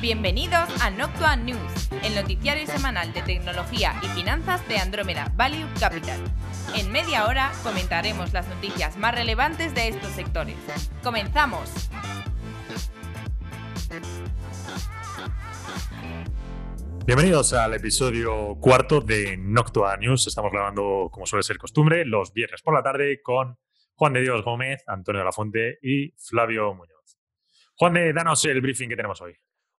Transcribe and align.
Bienvenidos 0.00 0.68
a 0.82 0.90
Noctua 0.90 1.36
News, 1.36 1.88
el 2.04 2.14
noticiario 2.14 2.66
semanal 2.66 3.14
de 3.14 3.22
tecnología 3.22 3.98
y 4.02 4.06
finanzas 4.08 4.66
de 4.68 4.76
Andrómeda 4.76 5.32
Value 5.36 5.66
Capital. 5.80 6.20
En 6.76 6.92
media 6.92 7.26
hora 7.26 7.50
comentaremos 7.62 8.30
las 8.34 8.46
noticias 8.46 8.98
más 8.98 9.14
relevantes 9.14 9.74
de 9.74 9.88
estos 9.88 10.10
sectores. 10.10 10.56
¡Comenzamos! 11.02 11.88
Bienvenidos 17.06 17.54
al 17.54 17.72
episodio 17.72 18.58
cuarto 18.60 19.00
de 19.00 19.38
Noctua 19.38 19.96
News. 19.96 20.26
Estamos 20.26 20.52
grabando, 20.52 21.08
como 21.10 21.24
suele 21.24 21.42
ser 21.42 21.56
costumbre, 21.56 22.04
los 22.04 22.34
viernes 22.34 22.60
por 22.60 22.74
la 22.74 22.82
tarde 22.82 23.22
con 23.22 23.58
Juan 23.94 24.12
de 24.12 24.20
Dios 24.20 24.44
Gómez, 24.44 24.84
Antonio 24.86 25.20
de 25.20 25.24
la 25.24 25.32
Fuente 25.32 25.78
y 25.80 26.10
Flavio 26.18 26.74
Muñoz. 26.74 27.18
Juan 27.76 27.94
de, 27.94 28.12
danos 28.12 28.44
el 28.44 28.60
briefing 28.60 28.90
que 28.90 28.96
tenemos 28.96 29.22
hoy. 29.22 29.34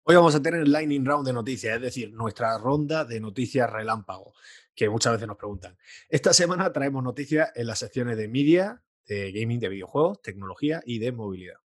Hoy 0.09 0.15
vamos 0.15 0.33
a 0.35 0.41
tener 0.41 0.61
el 0.61 0.71
lightning 0.71 1.03
round 1.03 1.27
de 1.27 1.33
noticias, 1.33 1.75
es 1.75 1.81
decir, 1.81 2.13
nuestra 2.13 2.57
ronda 2.57 3.03
de 3.03 3.19
noticias 3.19 3.69
relámpago, 3.69 4.33
que 4.73 4.87
muchas 4.89 5.11
veces 5.11 5.27
nos 5.27 5.35
preguntan. 5.35 5.77
Esta 6.07 6.31
semana 6.31 6.71
traemos 6.71 7.03
noticias 7.03 7.51
en 7.55 7.67
las 7.67 7.79
secciones 7.79 8.15
de 8.15 8.29
media, 8.29 8.81
de 9.05 9.33
gaming, 9.33 9.59
de 9.59 9.67
videojuegos, 9.67 10.21
tecnología 10.21 10.81
y 10.85 10.99
de 10.99 11.11
movilidad. 11.11 11.57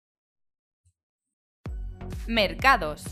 Mercados. 2.26 3.04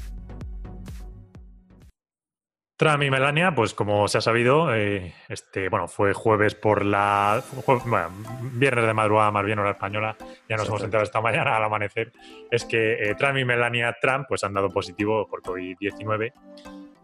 Trump 2.80 3.02
y 3.02 3.10
Melania, 3.10 3.54
pues 3.54 3.74
como 3.74 4.08
se 4.08 4.16
ha 4.16 4.20
sabido, 4.22 4.74
eh, 4.74 5.12
este, 5.28 5.68
bueno, 5.68 5.86
fue 5.86 6.14
jueves 6.14 6.54
por 6.54 6.82
la. 6.82 7.44
bueno, 7.84 8.08
viernes 8.54 8.86
de 8.86 8.94
madrugada, 8.94 9.30
más 9.30 9.44
bien 9.44 9.58
hora 9.58 9.72
española, 9.72 10.16
ya 10.48 10.56
nos 10.56 10.66
hemos 10.66 10.82
enterado 10.82 11.04
esta 11.04 11.20
mañana 11.20 11.58
al 11.58 11.62
amanecer. 11.62 12.10
Es 12.50 12.64
que 12.64 12.94
eh, 12.94 13.14
Trump 13.16 13.36
y 13.36 13.44
Melania 13.44 13.94
Trump 14.00 14.24
pues, 14.26 14.44
han 14.44 14.54
dado 14.54 14.70
positivo 14.70 15.28
por 15.28 15.42
COVID-19. 15.42 16.32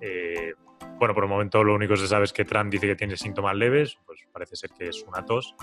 Eh, 0.00 0.54
bueno, 0.98 1.12
por 1.12 1.24
el 1.24 1.28
momento 1.28 1.62
lo 1.62 1.74
único 1.74 1.92
que 1.92 2.00
se 2.00 2.08
sabe 2.08 2.24
es 2.24 2.32
que 2.32 2.46
Trump 2.46 2.72
dice 2.72 2.86
que 2.86 2.96
tiene 2.96 3.18
síntomas 3.18 3.54
leves, 3.54 3.98
pues 4.06 4.20
parece 4.32 4.56
ser 4.56 4.70
que 4.70 4.88
es 4.88 5.04
una 5.06 5.26
tos. 5.26 5.54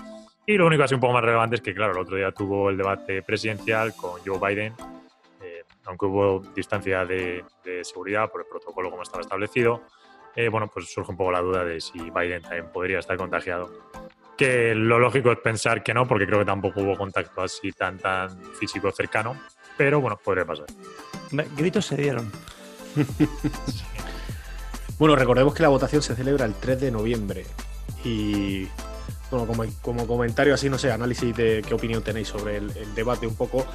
Y 0.46 0.56
lo 0.56 0.68
único 0.68 0.84
así 0.84 0.94
un 0.94 1.00
poco 1.00 1.14
más 1.14 1.24
relevante 1.24 1.56
es 1.56 1.60
que, 1.60 1.74
claro, 1.74 1.92
el 1.92 1.98
otro 1.98 2.16
día 2.16 2.30
tuvo 2.30 2.70
el 2.70 2.76
debate 2.76 3.20
presidencial 3.24 3.96
con 3.96 4.20
Joe 4.24 4.38
Biden, 4.38 4.74
aunque 5.86 6.06
hubo 6.06 6.38
distancia 6.54 7.04
de, 7.04 7.44
de 7.64 7.84
seguridad 7.84 8.30
por 8.30 8.42
el 8.42 8.46
protocolo 8.46 8.90
como 8.90 9.02
estaba 9.02 9.20
establecido 9.20 9.82
eh, 10.36 10.48
bueno, 10.48 10.68
pues 10.72 10.92
surge 10.92 11.10
un 11.10 11.16
poco 11.16 11.32
la 11.32 11.40
duda 11.40 11.64
de 11.64 11.80
si 11.80 11.98
Biden 11.98 12.42
también 12.42 12.70
podría 12.72 12.98
estar 12.98 13.16
contagiado. 13.16 13.70
Que 14.36 14.74
lo 14.74 14.98
lógico 14.98 15.30
es 15.30 15.38
pensar 15.38 15.82
que 15.82 15.94
no, 15.94 16.08
porque 16.08 16.26
creo 16.26 16.40
que 16.40 16.44
tampoco 16.44 16.80
hubo 16.80 16.96
contacto 16.96 17.42
así 17.42 17.70
tan, 17.72 17.98
tan 17.98 18.42
físico 18.54 18.90
cercano, 18.90 19.36
pero 19.76 20.00
bueno, 20.00 20.18
podría 20.22 20.44
pasar. 20.44 20.66
Gritos 21.56 21.86
se 21.86 21.96
dieron. 21.96 22.30
Bueno, 24.98 25.16
recordemos 25.16 25.54
que 25.54 25.62
la 25.62 25.68
votación 25.70 26.02
se 26.02 26.14
celebra 26.14 26.44
el 26.44 26.54
3 26.54 26.80
de 26.80 26.90
noviembre 26.92 27.44
y 28.04 28.68
bueno, 29.28 29.46
como, 29.46 29.64
como 29.82 30.06
comentario 30.06 30.54
así, 30.54 30.70
no 30.70 30.78
sé, 30.78 30.92
análisis 30.92 31.36
de 31.36 31.64
qué 31.66 31.74
opinión 31.74 32.02
tenéis 32.02 32.28
sobre 32.28 32.58
el, 32.58 32.70
el 32.76 32.94
debate 32.94 33.26
un 33.26 33.34
poco, 33.34 33.66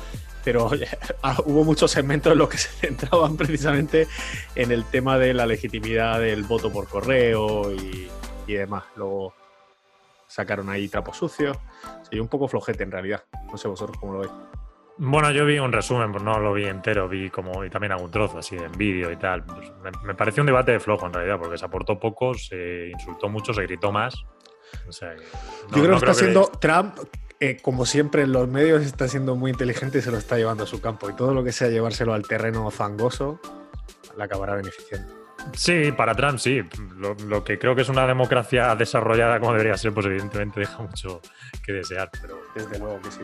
pero 0.43 0.69
ah, 1.23 1.37
hubo 1.45 1.63
muchos 1.63 1.91
segmentos 1.91 2.31
en 2.31 2.37
los 2.37 2.49
que 2.49 2.57
se 2.57 2.69
centraban 2.69 3.37
precisamente 3.37 4.07
en 4.55 4.71
el 4.71 4.85
tema 4.85 5.17
de 5.17 5.33
la 5.33 5.45
legitimidad 5.45 6.19
del 6.19 6.43
voto 6.43 6.71
por 6.71 6.87
correo 6.87 7.71
y, 7.73 8.09
y 8.47 8.53
demás. 8.53 8.83
Luego 8.95 9.33
sacaron 10.27 10.69
ahí 10.69 10.87
trapos 10.87 11.17
sucios. 11.17 11.57
Sí, 12.09 12.19
un 12.19 12.27
poco 12.27 12.47
flojete 12.47 12.83
en 12.83 12.91
realidad. 12.91 13.23
No 13.51 13.57
sé 13.57 13.67
vosotros 13.67 13.97
cómo 13.99 14.13
lo 14.13 14.19
veis. 14.19 14.31
Bueno, 15.01 15.31
yo 15.31 15.45
vi 15.45 15.57
un 15.59 15.71
resumen, 15.71 16.11
pues 16.11 16.23
no 16.23 16.39
lo 16.39 16.51
vi 16.51 16.65
entero, 16.65 17.07
vi 17.07 17.29
como 17.29 17.63
y 17.63 17.69
también 17.69 17.93
algún 17.93 18.11
trozo 18.11 18.39
así 18.39 18.57
en 18.57 18.71
vídeo 18.73 19.09
y 19.11 19.15
tal. 19.15 19.45
Pues 19.45 19.71
me, 19.81 19.91
me, 20.03 20.13
pareció 20.13 20.43
un 20.43 20.47
debate 20.47 20.73
de 20.73 20.79
flojo 20.81 21.05
en 21.05 21.13
realidad, 21.13 21.39
porque 21.39 21.57
se 21.57 21.63
aportó 21.63 21.97
poco, 21.97 22.33
se 22.33 22.89
insultó 22.89 23.29
mucho, 23.29 23.53
se 23.53 23.61
gritó 23.61 23.93
más. 23.93 24.13
O 24.87 24.91
sea, 24.91 25.13
no, 25.13 25.77
yo 25.77 25.83
creo 25.83 25.83
no 25.83 25.99
que 25.99 26.05
está 26.05 26.13
siendo 26.13 26.51
Trump 26.59 26.97
eh, 27.39 27.57
como 27.61 27.85
siempre 27.85 28.23
en 28.23 28.33
los 28.33 28.47
medios, 28.47 28.83
está 28.83 29.07
siendo 29.07 29.35
muy 29.35 29.51
inteligente 29.51 29.99
y 29.99 30.01
se 30.01 30.11
lo 30.11 30.17
está 30.17 30.37
llevando 30.37 30.65
a 30.65 30.67
su 30.67 30.81
campo. 30.81 31.09
Y 31.09 31.13
todo 31.13 31.33
lo 31.33 31.43
que 31.43 31.51
sea 31.51 31.69
llevárselo 31.69 32.13
al 32.13 32.27
terreno 32.27 32.69
fangoso, 32.69 33.39
le 34.17 34.23
acabará 34.23 34.55
beneficiando. 34.55 35.13
Sí, 35.55 35.93
para 35.93 36.13
Trump 36.15 36.37
sí. 36.37 36.61
Lo, 36.97 37.13
lo, 37.13 37.43
que 37.45 37.57
creo 37.57 37.75
que 37.75 37.83
es 37.83 37.89
una 37.89 38.05
democracia 38.05 38.75
desarrollada 38.75 39.39
como 39.39 39.53
debería 39.53 39.77
ser, 39.77 39.93
pues 39.93 40.05
evidentemente 40.05 40.59
deja 40.59 40.79
mucho 40.79 41.21
que 41.65 41.71
desear. 41.71 42.09
Pero 42.21 42.41
desde 42.53 42.77
luego 42.77 42.99
que 43.01 43.11
sí. 43.11 43.21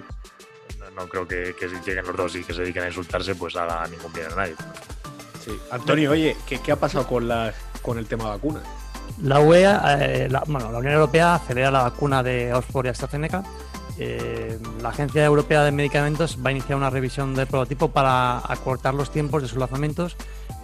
No, 0.80 0.90
no 0.92 1.10
creo 1.10 1.28
que, 1.28 1.54
que, 1.60 1.68
si 1.68 1.76
lleguen 1.86 2.06
los 2.06 2.16
dos 2.16 2.36
y 2.38 2.44
que 2.44 2.54
se 2.54 2.62
dediquen 2.62 2.84
a 2.84 2.88
insultarse, 2.88 3.36
pues 3.36 3.56
haga 3.58 3.86
ningún 3.88 4.14
bien 4.14 4.28
a 4.32 4.36
nadie. 4.36 4.56
Sí. 5.44 5.60
Antonio, 5.72 6.12
oye, 6.12 6.38
¿qué, 6.48 6.60
qué 6.60 6.72
ha 6.72 6.78
pasado 6.78 7.06
con, 7.06 7.28
la, 7.28 7.54
con 7.82 7.98
el 7.98 8.08
tema 8.08 8.30
vacunas? 8.30 8.64
La 9.22 9.42
UEA, 9.42 9.98
eh, 10.00 10.30
la, 10.30 10.44
bueno, 10.48 10.72
la 10.72 10.80
Unión 10.80 10.94
Europea 10.94 11.36
acelera 11.36 11.70
la 11.70 11.84
vacuna 11.84 12.24
de 12.24 12.54
Oxford 12.54 12.86
y 12.86 12.90
AstraZeneca 12.90 13.44
eh, 13.98 14.60
la 14.82 14.90
Agencia 14.90 15.24
Europea 15.24 15.64
de 15.64 15.72
Medicamentos 15.72 16.38
va 16.44 16.50
a 16.50 16.52
iniciar 16.52 16.78
una 16.78 16.90
revisión 16.90 17.34
del 17.34 17.48
prototipo 17.48 17.90
para 17.90 18.40
acortar 18.40 18.94
los 18.94 19.10
tiempos 19.12 19.42
de 19.42 19.48
sus 19.48 19.58
lanzamientos, 19.58 20.18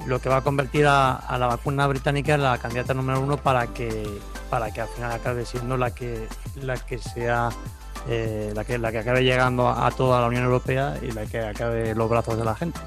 lo 0.06 0.19
que 0.19 0.30
va 0.30 0.38
a 0.38 0.42
convertir 0.42 0.86
a, 0.86 1.16
a, 1.16 1.38
la 1.38 1.47
vacuna 1.47 1.88
británica 1.88 2.34
en 2.34 2.44
la 2.44 2.58
candidata 2.58 2.94
número 2.94 3.22
uno 3.22 3.38
para 3.38 3.68
que, 3.68 4.06
para 4.50 4.72
que 4.72 4.81
al 4.81 4.90
final 4.90 5.12
acabe 5.12 5.46
siendo 5.46 5.78
la 5.78 5.92
que, 5.92 6.28
la 6.56 6.75
que 6.78 6.97
sea 6.97 7.50
eh, 8.08 8.52
la, 8.56 8.66
que, 8.66 8.78
la 8.78 8.92
que 8.92 9.00
acabe 9.00 9.24
llegando 9.24 9.68
a, 9.68 9.88
a, 9.88 9.92
toda 9.92 10.19
la 10.22 10.28
Unión 10.28 10.44
Europea 10.44 10.98
y 11.02 11.12
la 11.12 11.25
que 11.25 11.40
acabe 11.40 11.96
los 11.96 12.09
brazos 12.09 12.38
de 12.38 12.44
la 12.44 12.56
gente. 12.56 12.80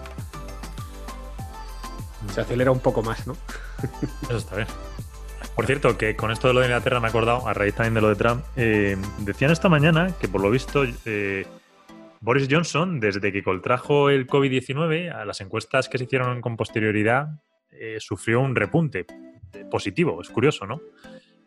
Se 2.34 2.40
acelera 2.40 2.70
un 2.70 2.80
poco 2.80 3.02
más, 3.02 3.26
¿no? 3.26 3.36
Eso 4.22 4.36
está 4.36 4.56
bien. 4.56 4.68
Por 5.54 5.66
cierto, 5.66 5.96
que 5.96 6.16
con 6.16 6.32
esto 6.32 6.48
de 6.48 6.54
lo 6.54 6.60
de 6.60 6.66
Inglaterra 6.66 6.98
me 6.98 7.06
he 7.06 7.10
acordado, 7.10 7.46
a 7.46 7.54
raíz 7.54 7.74
también 7.74 7.94
de 7.94 8.00
lo 8.00 8.08
de 8.08 8.16
Trump, 8.16 8.44
eh, 8.56 8.96
decían 9.18 9.52
esta 9.52 9.68
mañana 9.68 10.12
que 10.20 10.26
por 10.26 10.40
lo 10.40 10.50
visto 10.50 10.84
eh, 11.04 11.46
Boris 12.20 12.48
Johnson, 12.50 12.98
desde 12.98 13.32
que 13.32 13.44
contrajo 13.44 14.10
el 14.10 14.26
COVID-19, 14.26 15.12
a 15.14 15.24
las 15.24 15.40
encuestas 15.40 15.88
que 15.88 15.98
se 15.98 16.04
hicieron 16.04 16.40
con 16.40 16.56
posterioridad, 16.56 17.28
eh, 17.70 17.98
sufrió 18.00 18.40
un 18.40 18.56
repunte 18.56 19.06
positivo. 19.70 20.20
Es 20.20 20.28
curioso, 20.28 20.66
¿no? 20.66 20.80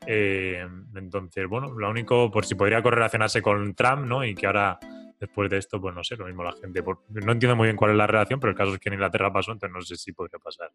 entonces, 0.09 1.47
bueno, 1.49 1.73
lo 1.73 1.89
único, 1.89 2.31
por 2.31 2.45
si 2.45 2.55
podría 2.55 2.81
correlacionarse 2.81 3.41
con 3.41 3.75
Trump, 3.75 4.05
¿no? 4.05 4.23
Y 4.23 4.35
que 4.35 4.47
ahora 4.47 4.79
después 5.19 5.49
de 5.49 5.57
esto, 5.57 5.81
pues 5.81 5.93
no 5.93 6.03
sé, 6.03 6.15
lo 6.15 6.25
mismo 6.25 6.43
la 6.43 6.53
gente. 6.53 6.83
No 7.09 7.31
entiendo 7.31 7.55
muy 7.55 7.67
bien 7.67 7.75
cuál 7.75 7.91
es 7.91 7.97
la 7.97 8.07
relación, 8.07 8.39
pero 8.39 8.51
el 8.51 8.57
caso 8.57 8.73
es 8.73 8.79
que 8.79 8.89
en 8.89 8.93
Inglaterra 8.93 9.31
pasó, 9.31 9.51
entonces 9.51 9.73
no 9.73 9.81
sé 9.81 9.95
si 9.97 10.13
podría 10.13 10.39
pasar. 10.39 10.71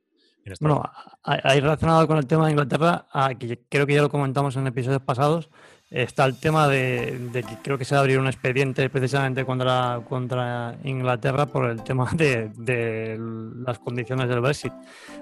Bueno, 0.60 0.82
hay 1.22 1.60
relacionado 1.60 2.06
con 2.06 2.18
el 2.18 2.26
tema 2.26 2.46
de 2.46 2.52
Inglaterra, 2.52 3.06
que 3.38 3.60
creo 3.68 3.86
que 3.86 3.94
ya 3.94 4.02
lo 4.02 4.10
comentamos 4.10 4.56
en 4.56 4.66
episodios 4.66 5.02
pasados, 5.02 5.50
está 5.92 6.24
el 6.24 6.38
tema 6.40 6.68
de, 6.68 7.18
de, 7.32 7.42
que 7.42 7.58
creo 7.62 7.76
que 7.76 7.84
se 7.84 7.94
va 7.94 7.98
a 7.98 8.00
abrir 8.00 8.18
un 8.18 8.26
expediente 8.26 8.88
precisamente 8.88 9.44
contra, 9.44 10.00
contra 10.08 10.76
Inglaterra 10.84 11.46
por 11.46 11.66
el 11.66 11.82
tema 11.84 12.10
de, 12.14 12.50
de, 12.56 13.18
las 13.64 13.78
condiciones 13.78 14.28
del 14.28 14.40
Brexit, 14.40 14.72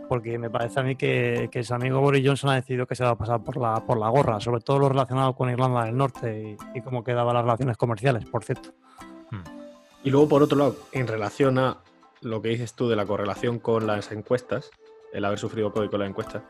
porque 0.09 0.39
me 0.39 0.49
parece 0.49 0.81
a 0.81 0.83
mí 0.85 0.97
que, 0.97 1.49
que 1.51 1.65
su 1.65 1.75
amigo 1.75 2.01
Boris 2.01 2.25
Johnson 2.25 2.51
ha 2.51 2.55
decidido 2.55 2.87
que 2.87 2.95
se 2.95 3.05
va 3.05 3.11
a 3.11 3.19
pasar 3.19 3.43
por 3.43 3.57
la, 3.57 3.85
por 3.85 3.99
la 3.99 4.09
gorra, 4.09 4.41
sobre 4.41 4.61
todo 4.61 4.79
lo 4.79 4.89
relacionado 4.89 5.35
con 5.35 5.51
Irlanda 5.51 5.85
del 5.85 5.97
Norte 5.97 6.57
y, 6.75 6.79
y 6.79 6.83
cómo 6.83 7.03
quedaban 7.03 7.35
las 7.35 7.45
relaciones 7.45 7.77
comerciales, 7.77 8.25
por 8.27 8.45
cierto. 8.45 8.71
Y 10.03 10.11
luego, 10.11 10.29
por 10.29 10.43
otro 10.43 10.57
lado, 10.57 10.77
en 10.93 11.07
relación 11.07 11.59
a 11.59 11.79
lo 12.23 12.41
que 12.41 12.49
dices 12.49 12.75
tú 12.75 12.89
de 12.89 12.97
la 12.97 13.05
correlación 13.05 13.59
con 13.59 13.87
las 13.87 14.13
encuestas, 14.13 14.71
el 15.13 15.25
haber 15.25 15.39
sufrido 15.39 15.73
COVID 15.73 15.91
con 15.91 16.01
las 16.01 16.09
encuestas, 16.09 16.43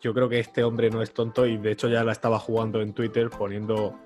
yo 0.00 0.12
creo 0.14 0.28
que 0.28 0.38
este 0.38 0.62
hombre 0.62 0.90
no 0.90 1.02
es 1.02 1.12
tonto 1.12 1.46
y 1.46 1.56
de 1.56 1.72
hecho 1.72 1.88
ya 1.88 2.04
la 2.04 2.12
estaba 2.12 2.38
jugando 2.38 2.80
en 2.80 2.92
Twitter 2.92 3.30
poniendo 3.30 3.98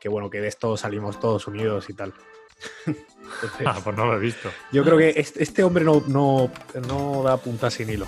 que 0.00 0.08
bueno, 0.08 0.30
que 0.30 0.40
de 0.40 0.48
esto 0.48 0.76
salimos 0.76 1.18
todos 1.20 1.46
unidos 1.46 1.90
y 1.90 1.94
tal. 1.94 2.12
Entonces, 2.86 3.66
ah, 3.66 3.80
pues 3.82 3.96
no 3.96 4.06
lo 4.06 4.16
he 4.16 4.20
visto. 4.20 4.50
Yo 4.72 4.84
creo 4.84 4.96
que 4.96 5.14
este, 5.16 5.42
este 5.42 5.62
hombre 5.62 5.84
no, 5.84 6.02
no, 6.06 6.50
no, 6.86 7.22
da 7.22 7.36
punta 7.36 7.70
sin 7.70 7.90
hilo. 7.90 8.06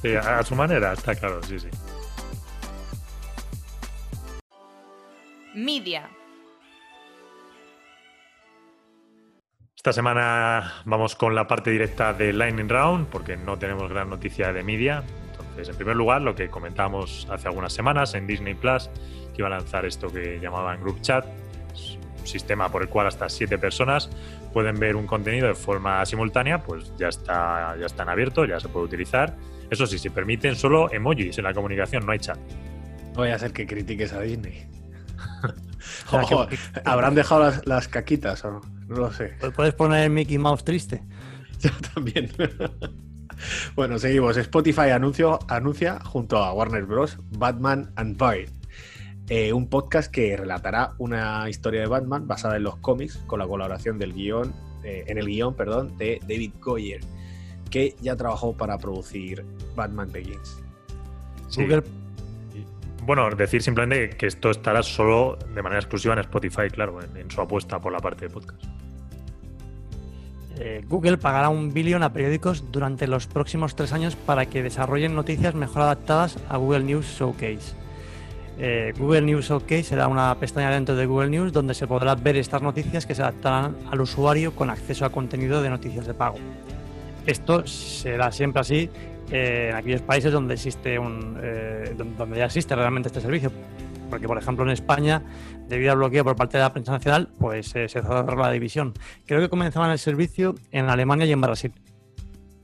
Sí, 0.00 0.14
a 0.14 0.42
su 0.42 0.54
manera, 0.54 0.92
está 0.92 1.14
claro, 1.14 1.42
sí, 1.42 1.58
sí. 1.58 1.68
Media. 5.54 6.10
Esta 9.82 9.94
semana 9.94 10.74
vamos 10.84 11.16
con 11.16 11.34
la 11.34 11.48
parte 11.48 11.72
directa 11.72 12.14
de 12.14 12.32
Lightning 12.32 12.68
Round 12.68 13.08
porque 13.08 13.36
no 13.36 13.58
tenemos 13.58 13.90
gran 13.90 14.08
noticia 14.08 14.52
de 14.52 14.62
media. 14.62 15.02
Entonces, 15.32 15.70
en 15.70 15.74
primer 15.74 15.96
lugar, 15.96 16.22
lo 16.22 16.36
que 16.36 16.48
comentamos 16.48 17.26
hace 17.28 17.48
algunas 17.48 17.72
semanas 17.72 18.14
en 18.14 18.28
Disney 18.28 18.54
Plus, 18.54 18.88
que 19.34 19.38
iba 19.38 19.48
a 19.48 19.50
lanzar 19.50 19.84
esto 19.84 20.06
que 20.06 20.38
llamaban 20.40 20.80
Group 20.80 21.00
Chat, 21.00 21.26
es 21.74 21.98
un 22.20 22.26
sistema 22.28 22.70
por 22.70 22.82
el 22.82 22.88
cual 22.90 23.08
hasta 23.08 23.28
siete 23.28 23.58
personas 23.58 24.08
pueden 24.52 24.78
ver 24.78 24.94
un 24.94 25.08
contenido 25.08 25.48
de 25.48 25.56
forma 25.56 26.06
simultánea, 26.06 26.62
pues 26.62 26.96
ya 26.96 27.08
está, 27.08 27.74
ya 27.76 27.86
están 27.86 28.08
abiertos, 28.08 28.48
ya 28.48 28.60
se 28.60 28.68
puede 28.68 28.86
utilizar. 28.86 29.34
Eso 29.68 29.84
sí, 29.88 29.98
se 29.98 30.12
permiten 30.12 30.54
solo 30.54 30.92
emojis 30.92 31.38
en 31.38 31.42
la 31.42 31.54
comunicación, 31.54 32.06
no 32.06 32.12
hay 32.12 32.20
chat. 32.20 32.38
Voy 33.14 33.30
a 33.30 33.34
hacer 33.34 33.52
que 33.52 33.66
critiques 33.66 34.12
a 34.12 34.20
Disney. 34.20 34.64
Ojo, 36.12 36.46
¿Habrán 36.84 37.14
dejado 37.14 37.42
las, 37.42 37.66
las, 37.66 37.88
caquitas 37.88 38.44
o 38.44 38.52
no? 38.52 38.60
No 38.88 38.96
lo 38.96 39.12
sé. 39.12 39.34
Puedes 39.56 39.74
poner 39.74 40.10
Mickey 40.10 40.38
Mouse 40.38 40.64
triste. 40.64 41.02
Yo 41.60 41.70
también. 41.94 42.30
Bueno, 43.74 43.98
seguimos. 43.98 44.36
Spotify 44.36 44.90
anuncio, 44.90 45.38
anuncia 45.48 45.98
junto 46.04 46.38
a 46.38 46.52
Warner 46.52 46.84
Bros. 46.84 47.18
Batman 47.30 47.92
and 47.96 48.16
Byrne. 48.16 48.52
Eh, 49.28 49.52
un 49.52 49.68
podcast 49.68 50.10
que 50.12 50.36
relatará 50.36 50.94
una 50.98 51.48
historia 51.48 51.80
de 51.80 51.86
Batman 51.86 52.26
basada 52.26 52.56
en 52.56 52.64
los 52.64 52.76
cómics 52.78 53.18
con 53.26 53.38
la 53.38 53.46
colaboración 53.46 53.98
del 53.98 54.12
guion, 54.12 54.52
eh, 54.82 55.04
en 55.06 55.16
el 55.16 55.26
guion 55.26 55.54
perdón, 55.54 55.96
de 55.96 56.20
David 56.22 56.52
Goyer, 56.60 57.00
que 57.70 57.94
ya 58.00 58.16
trabajó 58.16 58.56
para 58.56 58.78
producir 58.78 59.44
Batman 59.74 60.10
Begins. 60.12 60.62
Sí. 61.48 61.62
Google, 61.62 61.84
Bueno, 63.04 63.28
decir 63.30 63.62
simplemente 63.62 64.16
que 64.16 64.26
esto 64.28 64.50
estará 64.50 64.80
solo 64.84 65.36
de 65.52 65.60
manera 65.60 65.80
exclusiva 65.80 66.14
en 66.14 66.20
Spotify, 66.20 66.70
claro, 66.70 67.00
en, 67.02 67.28
su 67.30 67.40
apuesta 67.40 67.80
por 67.80 67.92
la 67.92 67.98
parte 67.98 68.28
de 68.28 68.30
podcast. 68.30 68.62
eh, 70.56 70.84
Google 70.88 71.18
pagará 71.18 71.48
un 71.48 71.72
billón 71.74 72.04
a 72.04 72.12
periódicos 72.12 72.70
durante 72.70 73.08
los 73.08 73.26
próximos 73.26 73.74
tres 73.74 73.92
años 73.92 74.14
para 74.14 74.46
que 74.46 74.62
desarrollen 74.62 75.16
noticias 75.16 75.56
mejor 75.56 75.82
adaptadas 75.82 76.38
a 76.48 76.56
Google 76.58 76.84
News 76.84 77.06
Showcase. 77.18 77.74
Eh, 78.58 78.92
Google 78.96 79.22
News 79.22 79.48
Showcase 79.48 79.82
será 79.82 80.06
una 80.06 80.32
pestaña 80.38 80.70
dentro 80.70 80.94
de 80.94 81.04
Google 81.06 81.30
News 81.30 81.52
donde 81.52 81.74
se 81.74 81.88
podrá 81.88 82.14
ver 82.14 82.36
estas 82.36 82.62
noticias 82.62 83.04
que 83.04 83.16
se 83.16 83.22
adaptarán 83.22 83.74
al 83.90 84.00
usuario 84.00 84.54
con 84.54 84.70
acceso 84.70 85.04
a 85.04 85.10
contenido 85.10 85.60
de 85.60 85.70
noticias 85.70 86.06
de 86.06 86.14
pago. 86.14 86.36
Esto 87.26 87.66
será 87.66 88.30
siempre 88.30 88.60
así 88.60 88.90
eh, 89.32 89.68
en 89.70 89.76
aquellos 89.76 90.02
países 90.02 90.30
donde 90.30 90.54
existe 90.54 90.98
un, 90.98 91.38
eh, 91.42 91.94
donde 91.96 92.36
ya 92.36 92.44
existe 92.44 92.76
realmente 92.76 93.08
este 93.08 93.20
servicio. 93.20 93.50
Porque, 94.10 94.28
por 94.28 94.36
ejemplo, 94.36 94.62
en 94.64 94.70
España, 94.70 95.22
debido 95.68 95.92
al 95.92 95.96
bloqueo 95.96 96.22
por 96.22 96.36
parte 96.36 96.58
de 96.58 96.64
la 96.64 96.72
prensa 96.72 96.92
nacional, 96.92 97.30
pues 97.38 97.74
eh, 97.74 97.88
se 97.88 98.02
cerró 98.02 98.36
la 98.36 98.50
división. 98.50 98.92
Creo 99.26 99.40
que 99.40 99.48
comenzaban 99.48 99.90
el 99.90 99.98
servicio 99.98 100.54
en 100.70 100.90
Alemania 100.90 101.24
y 101.24 101.32
en 101.32 101.40
Brasil. 101.40 101.72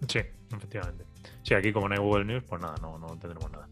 Sí, 0.07 0.21
efectivamente. 0.55 1.05
Sí, 1.43 1.55
aquí 1.55 1.73
como 1.73 1.89
no 1.89 1.95
hay 1.95 2.01
Google 2.01 2.27
News, 2.27 2.45
pues 2.47 2.61
nada, 2.61 2.75
no, 2.83 2.99
no 2.99 3.17
tendremos 3.17 3.51
nada. 3.51 3.67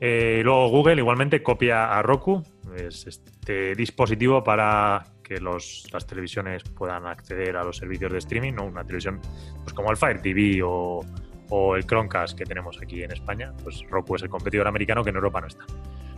Eh, 0.00 0.40
luego 0.44 0.68
Google 0.70 0.96
igualmente 0.96 1.42
copia 1.42 1.96
a 1.96 2.02
Roku, 2.02 2.42
es 2.76 3.06
este 3.06 3.74
dispositivo 3.74 4.42
para 4.42 5.04
que 5.22 5.38
los, 5.38 5.86
las 5.92 6.06
televisiones 6.06 6.62
puedan 6.64 7.06
acceder 7.06 7.56
a 7.56 7.64
los 7.64 7.76
servicios 7.76 8.10
de 8.12 8.18
streaming, 8.18 8.54
¿no? 8.54 8.64
Una 8.64 8.82
televisión 8.82 9.20
pues 9.62 9.72
como 9.74 9.90
el 9.90 9.96
Fire 9.96 10.22
TV 10.22 10.60
o, 10.64 11.04
o 11.50 11.76
el 11.76 11.86
Chromecast 11.86 12.36
que 12.36 12.44
tenemos 12.44 12.78
aquí 12.82 13.02
en 13.02 13.12
España, 13.12 13.52
pues 13.62 13.82
Roku 13.88 14.16
es 14.16 14.22
el 14.22 14.28
competidor 14.28 14.68
americano 14.68 15.02
que 15.02 15.10
en 15.10 15.16
Europa 15.16 15.40
no 15.40 15.46
está. 15.46 15.64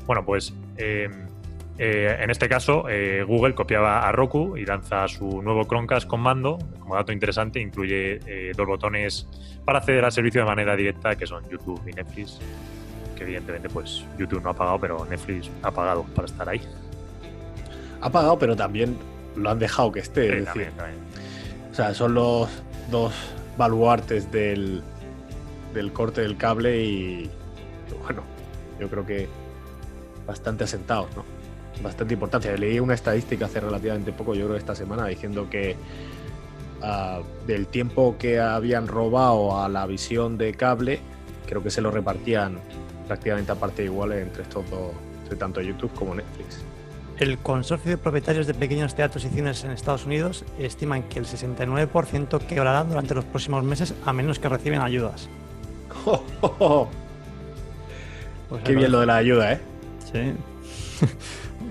Bueno, 0.06 0.24
pues 0.24 0.54
eh, 0.76 1.08
eh, 1.82 2.14
en 2.20 2.28
este 2.28 2.46
caso 2.46 2.90
eh, 2.90 3.24
Google 3.26 3.54
copiaba 3.54 4.06
a 4.06 4.12
Roku 4.12 4.54
y 4.58 4.66
lanza 4.66 5.08
su 5.08 5.40
nuevo 5.40 5.64
Chromecast 5.66 6.06
con 6.06 6.20
mando. 6.20 6.58
Como 6.78 6.94
dato 6.94 7.10
interesante, 7.10 7.58
incluye 7.58 8.20
eh, 8.26 8.52
dos 8.54 8.66
botones 8.66 9.26
para 9.64 9.78
acceder 9.78 10.04
al 10.04 10.12
servicio 10.12 10.42
de 10.42 10.46
manera 10.46 10.76
directa, 10.76 11.16
que 11.16 11.26
son 11.26 11.48
YouTube 11.48 11.80
y 11.88 11.92
Netflix. 11.92 12.38
Que 13.16 13.22
evidentemente, 13.22 13.70
pues 13.70 14.04
YouTube 14.18 14.42
no 14.42 14.50
ha 14.50 14.54
pagado, 14.54 14.78
pero 14.78 15.06
Netflix 15.06 15.50
ha 15.62 15.70
pagado 15.70 16.04
para 16.14 16.26
estar 16.26 16.46
ahí. 16.50 16.60
Ha 18.02 18.10
pagado, 18.10 18.38
pero 18.38 18.54
también 18.54 18.98
lo 19.34 19.48
han 19.48 19.58
dejado 19.58 19.90
que 19.90 20.00
esté. 20.00 20.20
Sí, 20.20 20.28
es 20.28 20.32
decir, 20.32 20.44
también, 20.44 20.72
también. 20.76 20.98
O 21.70 21.74
sea, 21.74 21.94
son 21.94 22.12
los 22.12 22.62
dos 22.90 23.14
baluartes 23.56 24.30
del, 24.30 24.82
del 25.74 25.92
corte 25.92 26.20
del 26.22 26.36
cable 26.36 26.82
y 26.82 27.30
bueno, 28.02 28.22
yo 28.78 28.88
creo 28.88 29.06
que 29.06 29.28
bastante 30.26 30.64
asentados, 30.64 31.08
¿no? 31.16 31.24
Bastante 31.82 32.14
importancia. 32.14 32.56
Leí 32.56 32.78
una 32.78 32.94
estadística 32.94 33.46
hace 33.46 33.60
relativamente 33.60 34.12
poco, 34.12 34.34
yo 34.34 34.46
creo 34.46 34.56
esta 34.56 34.74
semana, 34.74 35.06
diciendo 35.06 35.48
que 35.50 35.76
ah, 36.82 37.20
del 37.46 37.66
tiempo 37.66 38.16
que 38.18 38.38
habían 38.38 38.86
robado 38.86 39.60
a 39.62 39.68
la 39.68 39.86
visión 39.86 40.38
de 40.38 40.54
cable, 40.54 41.00
creo 41.46 41.62
que 41.62 41.70
se 41.70 41.80
lo 41.80 41.90
repartían 41.90 42.58
prácticamente 43.06 43.50
a 43.50 43.54
estos 43.54 44.70
dos, 44.70 44.92
entre 45.22 45.36
tanto 45.36 45.60
YouTube 45.60 45.92
como 45.94 46.14
Netflix. 46.14 46.64
El 47.18 47.38
consorcio 47.38 47.90
de 47.90 47.98
propietarios 47.98 48.46
de 48.46 48.54
pequeños 48.54 48.94
teatros 48.94 49.24
y 49.24 49.28
cines 49.28 49.64
en 49.64 49.72
Estados 49.72 50.06
Unidos 50.06 50.44
estiman 50.58 51.02
que 51.02 51.18
el 51.18 51.26
69% 51.26 52.46
quebrará 52.46 52.84
durante 52.84 53.14
los 53.14 53.24
próximos 53.24 53.62
meses 53.62 53.94
a 54.06 54.12
menos 54.12 54.38
que 54.38 54.48
reciben 54.48 54.80
ayudas. 54.80 55.28
Pues 58.48 58.62
Qué 58.64 58.74
bien 58.74 58.92
lo 58.92 59.00
de 59.00 59.06
la 59.06 59.16
ayuda, 59.16 59.52
¿eh? 59.52 59.60
Sí. 60.12 60.32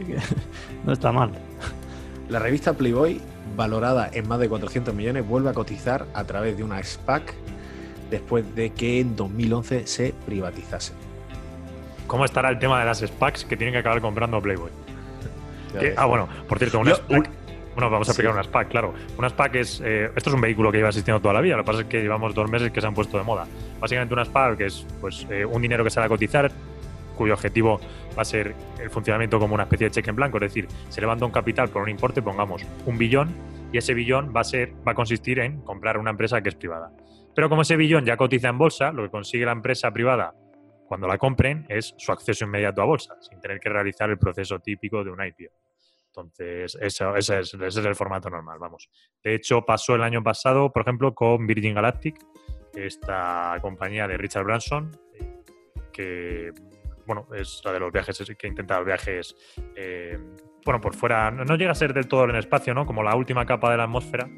no 0.86 0.94
está 0.94 1.12
mal. 1.12 1.32
La 2.30 2.40
revista 2.40 2.74
Playboy, 2.74 3.22
valorada 3.56 4.10
en 4.14 4.28
más 4.28 4.40
de 4.40 4.48
400 4.50 4.94
millones, 4.94 5.28
vuelve 5.28 5.50
a 5.50 5.54
cotizar 5.54 6.06
a 6.14 6.24
través 6.26 6.58
de 6.58 6.64
una 6.64 6.82
SPAC 6.82 7.34
después 8.10 8.56
de 8.56 8.72
que 8.72 9.00
en 9.00 9.16
2011 9.16 9.88
se 9.88 10.14
privatizase. 10.26 10.94
¿Cómo 12.08 12.26
estará 12.26 12.50
el 12.50 12.60
tema 12.60 12.80
de 12.80 12.86
las 12.86 13.00
SPACs 13.00 13.46
que 13.46 13.56
tienen 13.56 13.74
que 13.74 13.80
acabar 13.80 14.02
comprando 14.02 14.42
Playboy? 14.42 14.72
Ves. 15.74 15.94
ah, 15.98 16.06
bueno, 16.06 16.28
por 16.48 16.58
cierto, 16.58 16.80
una 16.80 16.92
Yo- 16.92 16.96
SPAC. 16.98 17.30
Bueno, 17.76 17.90
vamos 17.90 18.10
a 18.10 18.12
explicar 18.12 18.34
Sí. 18.34 18.36
una 18.40 18.44
SPAC, 18.44 18.68
claro. 18.70 18.94
Una 19.18 19.30
SPAC 19.30 19.56
es. 19.56 19.82
eh, 19.86 20.12
esto 20.16 20.30
es 20.30 20.34
un 20.36 20.42
vehículo 20.42 20.72
que 20.72 20.78
lleva 20.78 20.90
existiendo 20.90 21.22
toda 21.22 21.34
la 21.34 21.42
vida. 21.42 21.56
Lo 21.56 21.64
que 21.64 21.68
pasa 21.68 21.82
es 21.82 21.88
que 21.88 22.02
llevamos 22.02 22.34
dos 22.36 22.50
meses 22.50 22.72
que 22.72 22.82
se 22.82 22.88
han 22.88 22.94
puesto 22.94 23.18
de 23.18 23.24
moda. 23.24 23.46
Básicamente, 23.80 24.14
una 24.14 24.26
SPAC 24.26 24.62
es 24.62 24.86
pues, 25.00 25.26
eh, 25.30 25.46
un 25.46 25.62
dinero 25.62 25.84
que 25.86 25.90
va 25.98 26.06
a 26.06 26.10
cotizar, 26.10 26.52
cuyo 27.16 27.34
objetivo 27.34 27.80
va 28.18 28.22
a 28.22 28.26
ser 28.26 28.56
el 28.82 28.90
funcionamiento 28.90 29.40
como 29.40 29.54
una 29.54 29.64
especie 29.64 29.88
de 29.88 29.92
cheque 29.92 30.10
en 30.10 30.16
blanco. 30.16 30.38
Es 30.38 30.42
decir, 30.42 30.68
se 30.90 31.00
levanta 31.02 31.26
un 31.26 31.32
capital 31.32 31.70
por 31.70 31.84
un 31.84 31.90
importe, 31.90 32.22
pongamos 32.22 32.66
un 32.86 32.98
billón, 32.98 33.30
y 33.72 33.78
ese 33.78 33.94
billón 33.94 34.34
va 34.36 34.42
a, 34.42 34.44
ser, 34.46 34.74
va 34.88 34.94
a 34.94 34.96
consistir 34.96 35.40
en 35.40 35.62
comprar 35.62 35.98
una 35.98 36.10
empresa 36.12 36.42
que 36.42 36.50
es 36.50 36.56
privada. 36.56 36.92
Pero 37.36 37.50
como 37.50 37.62
ese 37.62 37.76
billón 37.78 38.04
ya 38.06 38.18
cotiza 38.18 38.50
en 38.50 38.58
bolsa, 38.58 38.92
lo 38.92 39.04
que 39.04 39.10
consigue 39.10 39.46
la 39.46 39.52
empresa 39.52 39.92
privada 39.92 40.34
cuando 40.88 41.08
la 41.08 41.18
compren 41.20 41.66
es 41.70 41.94
su 41.98 42.12
acceso 42.12 42.46
inmediato 42.46 42.82
a 42.82 42.86
bolsa, 42.86 43.14
sin 43.22 43.40
tener 43.40 43.60
que 43.60 43.70
realizar 43.70 44.10
el 44.10 44.18
proceso 44.18 44.60
típico 44.60 45.04
de 45.04 45.12
un 45.12 45.20
IPO. 45.24 45.54
Entonces, 46.22 46.78
eso, 46.82 47.16
ese, 47.16 47.40
es, 47.40 47.54
el 47.54 47.96
formato 47.96 48.30
normal, 48.30 48.58
vamos. 48.60 48.90
De 49.24 49.36
hecho, 49.36 49.64
pasó 49.66 49.96
el 49.96 50.04
año 50.04 50.24
pasado, 50.24 50.72
por 50.72 50.82
ejemplo, 50.84 51.14
con 51.14 51.46
Virgin 51.48 51.76
Galactic, 51.76 52.18
esta 52.76 53.58
compañía 53.62 54.08
de 54.08 54.18
Richard 54.18 54.46
Branson, 54.46 54.92
que, 55.92 56.52
bueno, 57.06 57.28
es 57.36 57.62
la 57.64 57.74
de 57.74 57.80
los 57.80 57.92
viajes, 57.92 58.36
que 58.38 58.48
intenta 58.48 58.78
los 58.78 58.86
viajes, 58.86 59.36
eh, 59.76 60.18
bueno, 60.66 60.80
por 60.80 60.96
fuera, 60.96 61.32
no 61.32 61.46
no 61.46 61.56
llega 61.56 61.72
a 61.72 61.76
ser 61.76 61.94
del 61.94 62.08
todo 62.08 62.26
en 62.26 62.32
el 62.32 62.38
espacio, 62.38 62.74
¿no? 62.74 62.86
Como 62.86 63.04
la 63.04 63.16
última 63.16 63.46
capa 63.46 63.72
de 63.72 63.78
la 63.78 63.84
atmósfera. 63.84 64.30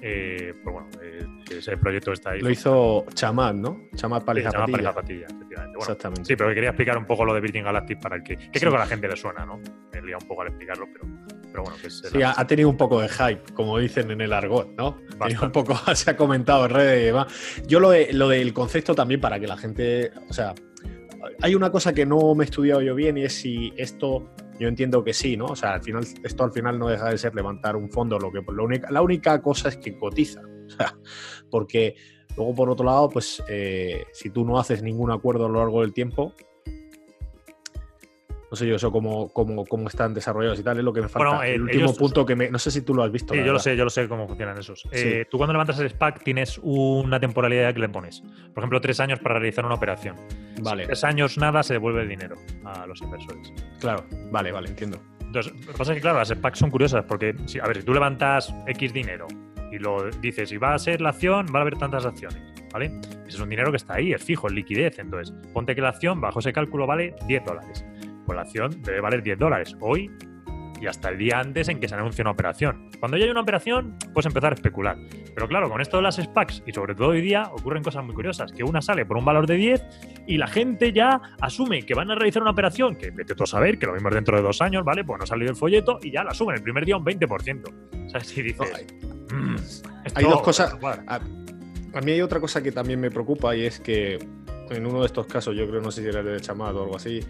Eh, 0.00 0.54
pues 0.62 0.72
bueno, 0.72 0.88
eh, 1.02 1.26
ese 1.58 1.76
proyecto 1.76 2.12
está 2.12 2.30
ahí. 2.30 2.40
Lo 2.40 2.50
hizo 2.50 3.04
Chamat, 3.14 3.54
¿no? 3.56 3.88
Chamat 3.96 4.22
Sí, 4.22 4.26
Pali 4.26 4.40
se 4.40 4.44
llama 4.44 4.52
Zapatilla. 4.58 4.72
Pareja 4.76 4.94
Patilla, 4.94 5.26
efectivamente. 5.26 5.76
Bueno, 5.76 5.78
Exactamente. 5.80 6.24
Sí, 6.24 6.36
pero 6.36 6.48
que 6.50 6.54
quería 6.54 6.70
explicar 6.70 6.98
un 6.98 7.06
poco 7.06 7.24
lo 7.24 7.34
de 7.34 7.40
Virgin 7.40 7.64
Galactic 7.64 8.00
para 8.00 8.16
el 8.16 8.22
que, 8.22 8.36
que 8.36 8.44
Sí. 8.44 8.50
creo 8.60 8.70
que 8.70 8.76
a 8.76 8.80
la 8.80 8.86
gente 8.86 9.08
le 9.08 9.16
suena, 9.16 9.44
¿no? 9.44 9.60
Me 9.92 10.02
liado 10.02 10.18
un 10.22 10.28
poco 10.28 10.42
al 10.42 10.48
explicarlo, 10.48 10.86
pero, 10.92 11.04
pero 11.50 11.62
bueno, 11.64 11.76
que 11.80 11.88
es 11.88 11.98
Sí, 12.12 12.22
ha, 12.22 12.34
ha 12.38 12.46
tenido 12.46 12.68
un 12.68 12.76
poco 12.76 13.00
de 13.00 13.08
hype, 13.08 13.52
como 13.54 13.78
dicen 13.78 14.10
en 14.12 14.20
el 14.20 14.32
argot, 14.32 14.68
¿no? 14.76 14.98
Un 15.42 15.52
poco, 15.52 15.74
se 15.94 16.10
ha 16.12 16.16
comentado 16.16 16.64
en 16.66 16.70
redes 16.70 17.02
y 17.02 17.06
demás. 17.06 17.62
Yo 17.66 17.80
lo, 17.80 17.90
de- 17.90 18.12
lo 18.12 18.28
del 18.28 18.52
concepto 18.52 18.94
también 18.94 19.20
para 19.20 19.40
que 19.40 19.46
la 19.48 19.56
gente, 19.56 20.12
o 20.28 20.32
sea, 20.32 20.54
hay 21.42 21.54
una 21.56 21.70
cosa 21.72 21.92
que 21.92 22.06
no 22.06 22.34
me 22.36 22.44
he 22.44 22.46
estudiado 22.46 22.80
yo 22.82 22.94
bien 22.94 23.18
y 23.18 23.24
es 23.24 23.32
si 23.32 23.72
esto, 23.76 24.30
yo 24.58 24.68
entiendo 24.68 25.04
que 25.04 25.12
sí, 25.12 25.36
¿no? 25.36 25.46
O 25.46 25.56
sea, 25.56 25.74
al 25.74 25.82
final, 25.82 26.04
esto 26.22 26.44
al 26.44 26.52
final 26.52 26.78
no 26.78 26.88
deja 26.88 27.10
de 27.10 27.18
ser 27.18 27.34
levantar 27.34 27.76
un 27.76 27.90
fondo, 27.90 28.18
lo 28.18 28.32
que 28.32 28.42
lo 28.52 28.64
única, 28.64 28.90
la 28.90 29.02
única 29.02 29.40
cosa 29.40 29.68
es 29.68 29.76
que 29.76 29.96
cotiza, 29.96 30.40
o 30.66 30.70
sea, 30.70 30.96
porque 31.50 31.94
luego 32.36 32.54
por 32.54 32.70
otro 32.70 32.84
lado, 32.84 33.08
pues 33.08 33.42
eh, 33.48 34.04
si 34.12 34.30
tú 34.30 34.44
no 34.44 34.58
haces 34.58 34.82
ningún 34.82 35.10
acuerdo 35.10 35.46
a 35.46 35.48
lo 35.48 35.58
largo 35.60 35.82
del 35.82 35.92
tiempo, 35.92 36.34
no 38.50 38.56
sé 38.56 38.66
yo 38.66 38.76
eso 38.76 38.90
cómo, 38.90 39.28
cómo, 39.28 39.66
cómo 39.66 39.88
están 39.88 40.14
desarrollados 40.14 40.58
y 40.58 40.62
tal, 40.62 40.78
es 40.78 40.84
lo 40.84 40.92
que 40.92 41.02
me 41.02 41.08
falta. 41.08 41.28
Bueno, 41.36 41.42
eh, 41.42 41.54
el 41.54 41.62
último 41.62 41.84
ellos- 41.84 41.98
punto 41.98 42.24
que 42.24 42.34
me. 42.34 42.50
No 42.50 42.58
sé 42.58 42.70
si 42.70 42.80
tú 42.80 42.94
lo 42.94 43.02
has 43.02 43.12
visto. 43.12 43.34
Sí, 43.34 43.40
yo 43.44 43.52
lo 43.52 43.58
sé, 43.58 43.76
yo 43.76 43.84
lo 43.84 43.90
sé 43.90 44.08
cómo 44.08 44.26
funcionan 44.26 44.56
esos. 44.58 44.88
Eh, 44.90 45.26
tú 45.30 45.36
cuando 45.36 45.52
levantas 45.52 45.78
el 45.80 45.90
SPAC 45.90 46.22
tienes 46.24 46.58
una 46.62 47.20
temporalidad 47.20 47.74
que 47.74 47.80
le 47.80 47.88
pones. 47.90 48.22
Por 48.54 48.62
ejemplo, 48.62 48.80
tres 48.80 49.00
años 49.00 49.20
para 49.20 49.38
realizar 49.38 49.66
una 49.66 49.74
operación. 49.74 50.16
Vale, 50.62 50.86
Tres 50.86 51.04
años 51.04 51.38
nada 51.38 51.62
se 51.62 51.74
devuelve 51.74 52.02
el 52.02 52.08
dinero 52.08 52.36
a 52.64 52.86
los 52.86 53.00
inversores. 53.02 53.52
claro, 53.80 54.04
vale, 54.30 54.52
vale, 54.52 54.68
entiendo. 54.68 54.98
Entonces, 55.20 55.52
lo 55.66 55.72
que 55.72 55.78
pasa 55.78 55.92
es 55.92 55.96
que, 55.96 56.02
claro, 56.02 56.18
las 56.18 56.28
SPACs 56.28 56.58
son 56.58 56.70
curiosas 56.70 57.04
porque, 57.04 57.34
si, 57.46 57.60
a 57.60 57.64
ver, 57.66 57.76
si 57.76 57.82
tú 57.82 57.92
levantas 57.92 58.54
X 58.66 58.92
dinero 58.92 59.26
y 59.70 59.78
lo 59.78 60.10
dices, 60.22 60.50
y 60.52 60.56
va 60.56 60.72
a 60.74 60.78
ser 60.78 61.02
la 61.02 61.10
acción, 61.10 61.46
va 61.54 61.58
a 61.58 61.62
haber 61.62 61.76
tantas 61.76 62.06
acciones, 62.06 62.42
¿vale? 62.72 62.86
Ese 63.26 63.36
es 63.36 63.40
un 63.40 63.50
dinero 63.50 63.70
que 63.70 63.76
está 63.76 63.94
ahí, 63.96 64.12
es 64.12 64.24
fijo, 64.24 64.46
es 64.46 64.54
liquidez. 64.54 64.98
Entonces, 64.98 65.34
ponte 65.52 65.74
que 65.74 65.82
la 65.82 65.90
acción, 65.90 66.20
bajo 66.20 66.38
ese 66.38 66.52
cálculo, 66.52 66.86
vale 66.86 67.14
10 67.26 67.44
dólares. 67.44 67.84
Pues 68.24 68.36
la 68.36 68.42
acción 68.42 68.82
debe 68.82 69.00
valer 69.00 69.22
10 69.22 69.38
dólares 69.38 69.76
hoy 69.80 70.10
y 70.80 70.86
hasta 70.86 71.08
el 71.10 71.18
día 71.18 71.38
antes 71.40 71.68
en 71.68 71.80
que 71.80 71.88
se 71.88 71.94
anuncie 71.94 72.22
una 72.22 72.30
operación. 72.30 72.90
Cuando 73.00 73.16
ya 73.16 73.24
hay 73.24 73.30
una 73.30 73.40
operación, 73.40 73.96
puedes 74.14 74.26
empezar 74.26 74.52
a 74.52 74.54
especular. 74.54 74.96
Pero 75.34 75.48
claro, 75.48 75.68
con 75.70 75.80
esto 75.80 75.96
de 75.98 76.02
las 76.04 76.16
SPACs 76.16 76.62
y 76.66 76.72
sobre 76.72 76.94
todo 76.94 77.08
hoy 77.08 77.20
día 77.20 77.44
ocurren 77.52 77.82
cosas 77.82 78.04
muy 78.04 78.14
curiosas, 78.14 78.52
que 78.52 78.62
una 78.64 78.80
sale 78.82 79.04
por 79.06 79.16
un 79.16 79.24
valor 79.24 79.46
de 79.46 79.54
10 79.56 79.82
y 80.26 80.36
la 80.38 80.46
gente 80.46 80.92
ya 80.92 81.20
asume 81.40 81.82
que 81.84 81.94
van 81.94 82.10
a 82.10 82.14
realizar 82.14 82.42
una 82.42 82.50
operación, 82.52 82.96
que 82.96 83.10
vete 83.10 83.34
tú 83.34 83.44
a 83.44 83.46
saber, 83.46 83.78
que 83.78 83.86
lo 83.86 83.92
mismo 83.94 84.08
es 84.08 84.14
dentro 84.14 84.36
de 84.36 84.42
dos 84.42 84.60
años, 84.62 84.84
¿vale? 84.84 85.04
Pues 85.04 85.18
no 85.18 85.24
ha 85.24 85.26
salido 85.26 85.50
el 85.50 85.56
folleto 85.56 85.98
y 86.02 86.10
ya 86.10 86.24
la 86.24 86.34
suben 86.34 86.56
el 86.56 86.62
primer 86.62 86.84
día 86.84 86.96
un 86.96 87.04
20%. 87.04 87.68
O 88.06 88.08
sea, 88.10 88.20
si 88.20 88.42
dices... 88.42 88.72
hay- 88.74 88.86
"Mm, 89.34 89.56
hay 90.14 90.24
dos 90.24 90.42
cosas- 90.42 90.72
no 90.74 90.80
cuadra". 90.80 91.04
Ah, 91.06 91.20
a 91.94 92.00
mí 92.00 92.12
hay 92.12 92.20
otra 92.22 92.40
cosa 92.40 92.62
que 92.62 92.72
también 92.72 93.00
me 93.00 93.10
preocupa 93.10 93.54
y 93.56 93.64
es 93.64 93.80
que 93.80 94.18
en 94.70 94.86
uno 94.86 95.00
de 95.00 95.06
estos 95.06 95.26
casos, 95.26 95.56
yo 95.56 95.66
creo, 95.68 95.80
no 95.80 95.90
sé 95.90 96.02
si 96.02 96.08
era 96.08 96.20
el 96.20 96.26
de 96.26 96.40
Chamat 96.40 96.74
o 96.74 96.82
algo 96.82 96.96
así, 96.96 97.20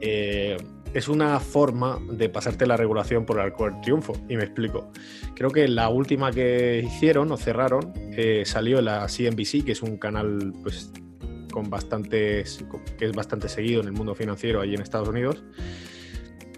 eh, 0.00 0.56
es 0.92 1.08
una 1.08 1.38
forma 1.40 2.00
de 2.10 2.28
pasarte 2.28 2.66
la 2.66 2.76
regulación 2.76 3.24
por 3.24 3.36
el 3.36 3.42
arco 3.42 3.70
triunfo. 3.82 4.14
Y 4.28 4.36
me 4.36 4.44
explico. 4.44 4.90
Creo 5.34 5.50
que 5.50 5.68
la 5.68 5.88
última 5.88 6.32
que 6.32 6.82
hicieron 6.84 7.30
o 7.32 7.36
cerraron 7.36 7.92
eh, 8.12 8.42
salió 8.44 8.80
la 8.80 9.06
CNBC, 9.06 9.64
que 9.64 9.72
es 9.72 9.82
un 9.82 9.98
canal 9.98 10.52
pues, 10.62 10.92
con 11.52 11.70
bastantes, 11.70 12.64
que 12.98 13.06
es 13.06 13.12
bastante 13.12 13.48
seguido 13.48 13.80
en 13.80 13.88
el 13.88 13.92
mundo 13.92 14.14
financiero 14.14 14.60
allí 14.60 14.74
en 14.74 14.82
Estados 14.82 15.08
Unidos. 15.08 15.44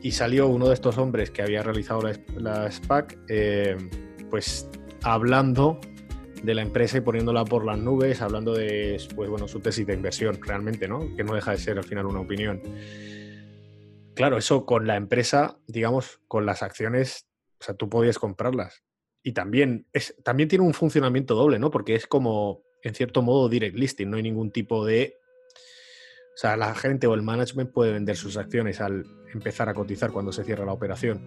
Y 0.00 0.12
salió 0.12 0.48
uno 0.48 0.68
de 0.68 0.74
estos 0.74 0.98
hombres 0.98 1.30
que 1.30 1.42
había 1.42 1.62
realizado 1.62 2.02
la, 2.36 2.70
SPAC, 2.70 3.18
eh, 3.28 3.76
pues 4.30 4.68
hablando 5.02 5.78
de 6.42 6.54
la 6.54 6.62
empresa 6.62 6.98
y 6.98 7.02
poniéndola 7.02 7.44
por 7.44 7.64
las 7.64 7.78
nubes, 7.78 8.20
hablando 8.20 8.52
de 8.52 9.00
pues, 9.14 9.30
bueno, 9.30 9.46
su 9.46 9.60
tesis 9.60 9.86
de 9.86 9.94
inversión 9.94 10.38
realmente, 10.42 10.88
¿no? 10.88 11.14
Que 11.16 11.22
no 11.22 11.34
deja 11.34 11.52
de 11.52 11.58
ser 11.58 11.78
al 11.78 11.84
final 11.84 12.06
una 12.06 12.20
opinión. 12.20 12.60
Claro, 14.14 14.36
eso 14.36 14.66
con 14.66 14.86
la 14.86 14.96
empresa, 14.96 15.58
digamos, 15.66 16.20
con 16.28 16.44
las 16.44 16.62
acciones, 16.62 17.26
o 17.60 17.64
sea, 17.64 17.74
tú 17.74 17.88
podías 17.88 18.18
comprarlas. 18.18 18.82
Y 19.22 19.32
también, 19.32 19.86
es, 19.92 20.14
también 20.22 20.48
tiene 20.48 20.64
un 20.64 20.74
funcionamiento 20.74 21.34
doble, 21.34 21.58
¿no? 21.58 21.70
Porque 21.70 21.94
es 21.94 22.06
como, 22.06 22.62
en 22.82 22.94
cierto 22.94 23.22
modo, 23.22 23.48
direct 23.48 23.76
listing, 23.76 24.10
no 24.10 24.16
hay 24.16 24.22
ningún 24.22 24.50
tipo 24.50 24.84
de... 24.84 25.16
O 26.34 26.36
sea, 26.36 26.56
la 26.56 26.74
gente 26.74 27.06
o 27.06 27.14
el 27.14 27.22
management 27.22 27.72
puede 27.72 27.92
vender 27.92 28.16
sus 28.16 28.36
acciones 28.36 28.80
al 28.80 29.04
empezar 29.32 29.68
a 29.68 29.74
cotizar 29.74 30.10
cuando 30.12 30.32
se 30.32 30.44
cierra 30.44 30.64
la 30.64 30.72
operación. 30.72 31.20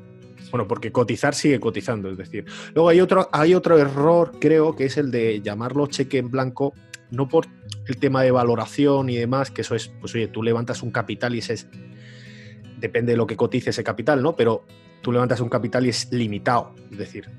Bueno, 0.51 0.67
porque 0.67 0.91
cotizar 0.91 1.33
sigue 1.33 1.59
cotizando, 1.59 2.09
es 2.09 2.17
decir. 2.17 2.45
Luego 2.73 2.89
hay 2.89 3.01
otro, 3.01 3.29
hay 3.31 3.53
otro 3.53 3.77
error, 3.77 4.33
creo, 4.39 4.75
que 4.75 4.85
es 4.85 4.97
el 4.97 5.11
de 5.11 5.41
llamarlo 5.41 5.87
cheque 5.87 6.17
en 6.17 6.29
blanco, 6.29 6.73
no 7.11 7.27
por 7.27 7.47
el 7.87 7.97
tema 7.97 8.23
de 8.23 8.31
valoración 8.31 9.09
y 9.09 9.15
demás, 9.15 9.51
que 9.51 9.61
eso 9.61 9.75
es, 9.75 9.87
pues 9.87 10.13
oye, 10.15 10.27
tú 10.27 10.43
levantas 10.43 10.83
un 10.83 10.91
capital 10.91 11.35
y 11.35 11.39
ese 11.39 11.53
es 11.53 11.67
depende 12.77 13.13
de 13.13 13.17
lo 13.17 13.27
que 13.27 13.35
cotice 13.35 13.69
ese 13.69 13.83
capital, 13.83 14.21
¿no? 14.21 14.35
Pero 14.35 14.63
tú 15.01 15.11
levantas 15.11 15.39
un 15.39 15.49
capital 15.49 15.85
y 15.85 15.89
es 15.89 16.11
limitado. 16.11 16.73
Es 16.91 16.97
decir, 16.97 17.29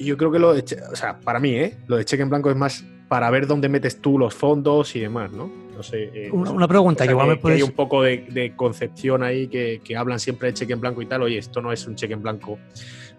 yo, 0.00 0.16
creo 0.16 0.32
que 0.32 0.38
lo 0.38 0.54
de, 0.54 0.64
o 0.90 0.96
sea, 0.96 1.20
para 1.20 1.40
mí, 1.40 1.54
¿eh? 1.54 1.76
Lo 1.86 1.96
de 1.96 2.04
cheque 2.04 2.22
en 2.22 2.30
blanco 2.30 2.50
es 2.50 2.56
más 2.56 2.84
para 3.08 3.30
ver 3.30 3.46
dónde 3.46 3.68
metes 3.68 4.00
tú 4.00 4.18
los 4.18 4.34
fondos 4.34 4.96
y 4.96 5.00
demás, 5.00 5.30
¿no? 5.32 5.50
No 5.76 5.82
sé. 5.82 6.10
Eh, 6.14 6.30
una, 6.32 6.68
pregunta 6.68 7.04
que 7.04 7.10
igual 7.10 7.28
me 7.28 7.36
puedes... 7.36 7.56
hay 7.58 7.62
un 7.62 7.72
poco 7.72 8.02
de, 8.02 8.52
concepción 8.56 9.22
ahí 9.22 9.48
que, 9.48 9.80
hablan 9.96 10.18
siempre 10.20 10.48
de 10.48 10.54
cheque 10.54 10.72
en 10.72 10.80
blanco 10.80 11.02
y 11.02 11.06
tal. 11.06 11.22
Oye, 11.22 11.38
esto 11.38 11.60
no 11.60 11.72
es 11.72 11.86
un 11.86 11.96
cheque 11.96 12.14
en 12.14 12.22
blanco, 12.22 12.58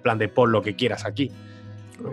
plan 0.02 0.18
de 0.18 0.28
pon 0.28 0.52
lo 0.52 0.62
que 0.62 0.76
quieras 0.76 1.06
aquí. 1.06 1.32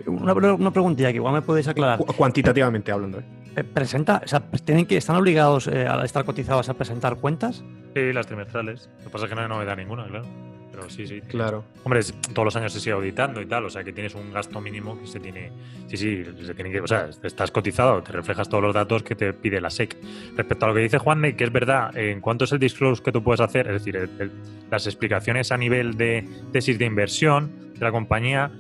Una, 0.07 0.33
una 0.33 0.71
preguntilla 0.71 1.11
que 1.11 1.17
igual 1.17 1.35
me 1.35 1.43
puedes 1.43 1.67
aclarar. 1.67 1.99
cuantitativamente 1.99 2.93
hablando, 2.93 3.19
¿eh? 3.19 3.42
Eh, 3.55 3.65
presenta, 3.65 4.23
o 4.25 4.29
sea, 4.29 4.41
tienen 4.65 4.87
que, 4.87 4.97
¿están 4.97 5.17
obligados 5.17 5.67
eh, 5.67 5.87
a 5.87 6.03
estar 6.05 6.25
cotizados 6.25 6.69
a 6.69 6.75
presentar 6.75 7.17
cuentas? 7.17 7.63
Sí, 7.95 8.13
las 8.13 8.27
trimestrales. 8.27 8.89
Lo 8.99 9.05
que 9.05 9.11
pasa 9.11 9.25
es 9.27 9.29
que 9.29 9.35
no 9.35 9.43
hay 9.43 9.49
novedad 9.49 9.77
ninguna, 9.77 10.07
claro. 10.07 10.27
Pero 10.71 10.89
sí, 10.89 11.07
sí. 11.07 11.21
Claro. 11.21 11.65
Hombre, 11.85 12.01
todos 12.33 12.47
los 12.47 12.57
años 12.57 12.73
se 12.73 12.81
sigue 12.81 12.93
auditando 12.93 13.43
y 13.43 13.47
tal, 13.47 13.67
o 13.67 13.71
sea 13.71 13.85
que 13.85 13.93
tienes 13.93 14.15
un 14.15 14.33
gasto 14.33 14.59
mínimo 14.59 14.99
que 14.99 15.07
se 15.07 15.21
tiene. 15.21 15.53
Sí, 15.87 15.99
sí, 15.99 16.25
se 16.25 16.55
tiene 16.55 16.73
que. 16.73 16.81
O 16.81 16.87
sea, 16.87 17.11
estás 17.23 17.51
cotizado, 17.51 18.03
te 18.03 18.13
reflejas 18.13 18.49
todos 18.49 18.63
los 18.63 18.75
datos 18.75 19.03
que 19.03 19.15
te 19.15 19.35
pide 19.35 19.61
la 19.61 19.69
SEC. 19.69 19.99
Respecto 20.35 20.65
a 20.65 20.69
lo 20.69 20.75
que 20.75 20.81
dice 20.81 20.97
Juan, 20.97 21.21
que 21.37 21.45
es 21.45 21.53
verdad, 21.53 21.95
en 21.95 22.23
cuanto 22.23 22.47
es 22.47 22.53
el 22.53 22.59
disclose 22.59 23.03
que 23.03 23.13
tú 23.13 23.23
puedes 23.23 23.41
hacer, 23.41 23.67
es 23.67 23.85
decir, 23.85 24.09
las 24.71 24.87
explicaciones 24.87 25.53
a 25.53 25.59
nivel 25.59 25.99
de 25.99 26.27
tesis 26.53 26.79
de 26.79 26.87
inversión 26.87 27.53
de 27.75 27.81
la 27.85 27.93
compañía 27.93 28.51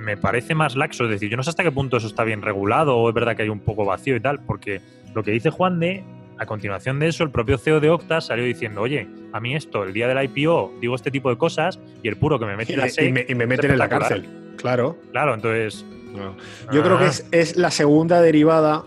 me 0.00 0.16
parece 0.16 0.54
más 0.54 0.76
laxo. 0.76 1.04
Es 1.04 1.10
decir, 1.10 1.30
yo 1.30 1.36
no 1.36 1.42
sé 1.42 1.50
hasta 1.50 1.62
qué 1.62 1.70
punto 1.70 1.98
eso 1.98 2.06
está 2.06 2.24
bien 2.24 2.42
regulado 2.42 2.96
o 2.96 3.08
es 3.08 3.14
verdad 3.14 3.36
que 3.36 3.42
hay 3.42 3.48
un 3.48 3.60
poco 3.60 3.84
vacío 3.84 4.16
y 4.16 4.20
tal, 4.20 4.40
porque 4.44 4.80
lo 5.14 5.22
que 5.22 5.30
dice 5.30 5.50
Juan 5.50 5.78
de, 5.78 6.02
a 6.38 6.46
continuación 6.46 6.98
de 6.98 7.08
eso, 7.08 7.22
el 7.22 7.30
propio 7.30 7.58
CEO 7.58 7.80
de 7.80 7.90
Octa 7.90 8.20
salió 8.20 8.44
diciendo, 8.44 8.80
oye, 8.80 9.06
a 9.32 9.40
mí 9.40 9.54
esto, 9.54 9.84
el 9.84 9.92
día 9.92 10.08
del 10.08 10.24
IPO, 10.24 10.74
digo 10.80 10.94
este 10.94 11.10
tipo 11.10 11.30
de 11.30 11.36
cosas 11.36 11.78
y 12.02 12.08
el 12.08 12.16
puro 12.16 12.38
que 12.38 12.46
me 12.46 12.56
mete 12.56 12.72
en 12.72 12.80
la 12.80 12.88
y 12.88 13.12
me, 13.12 13.26
y 13.28 13.34
me 13.34 13.46
meten 13.46 13.70
en 13.70 13.78
la 13.78 13.88
cárcel. 13.88 14.26
Claro. 14.56 14.96
Claro, 15.12 15.34
entonces. 15.34 15.84
Yo 16.72 16.82
creo 16.82 16.98
que 16.98 17.04
ah. 17.04 17.12
es, 17.30 17.56
la 17.56 17.70
segunda 17.70 18.20
derivada. 18.20 18.84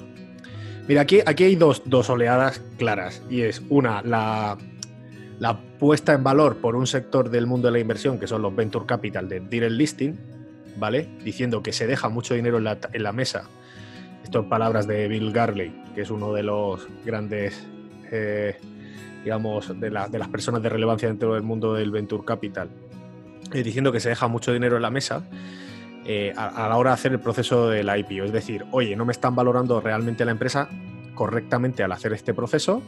Mira, 0.87 1.01
aquí, 1.01 1.21
aquí 1.25 1.45
hay 1.45 1.55
dos, 1.55 1.83
dos 1.85 2.09
oleadas 2.09 2.61
claras. 2.77 3.23
Y 3.29 3.41
es 3.41 3.61
una, 3.69 4.01
la, 4.01 4.57
la 5.39 5.59
puesta 5.79 6.13
en 6.13 6.23
valor 6.23 6.57
por 6.57 6.75
un 6.75 6.85
sector 6.85 7.29
del 7.29 7.47
mundo 7.47 7.67
de 7.67 7.73
la 7.73 7.79
inversión, 7.79 8.19
que 8.19 8.27
son 8.27 8.41
los 8.41 8.53
venture 8.53 8.85
capital 8.85 9.29
de 9.29 9.39
direct 9.39 9.71
listing, 9.71 10.17
¿vale? 10.77 11.07
Diciendo 11.23 11.63
que 11.63 11.73
se 11.73 11.87
deja 11.87 12.09
mucho 12.09 12.33
dinero 12.33 12.57
en 12.57 13.03
la, 13.03 13.11
mesa. 13.11 13.43
Esto 14.23 14.39
en 14.39 14.49
palabras 14.49 14.87
de 14.87 15.07
Bill 15.07 15.31
Garley, 15.31 15.73
que 15.95 16.01
es 16.01 16.09
uno 16.09 16.33
de 16.33 16.43
los 16.43 16.87
grandes, 17.05 17.65
eh, 18.11 18.57
digamos, 19.23 19.79
de, 19.79 19.89
las 19.89 20.27
personas 20.29 20.61
de 20.63 20.69
relevancia 20.69 21.07
dentro 21.07 21.33
del 21.33 21.43
mundo 21.43 21.73
del 21.73 21.91
Venture 21.91 22.23
Capital, 22.25 22.69
diciendo 23.51 23.91
que 23.91 23.99
se 23.99 24.09
deja 24.09 24.27
mucho 24.27 24.53
dinero 24.53 24.75
en 24.75 24.81
la 24.81 24.89
mesa. 24.89 25.23
Eh, 26.05 26.33
a, 26.35 26.67
la 26.67 26.75
hora 26.75 26.89
de 26.89 26.95
hacer 26.95 27.13
el 27.13 27.19
proceso 27.21 27.69
del 27.69 27.87
IPO. 27.87 28.25
Es 28.25 28.33
decir, 28.33 28.65
oye, 28.71 28.93
no 28.95 29.05
me 29.05 29.13
están 29.13 29.35
valorando 29.35 29.79
realmente 29.79 30.25
la 30.25 30.31
empresa 30.31 30.67
correctamente 31.15 31.81
al 31.81 31.93
hacer 31.93 32.11
este 32.11 32.33
proceso 32.33 32.81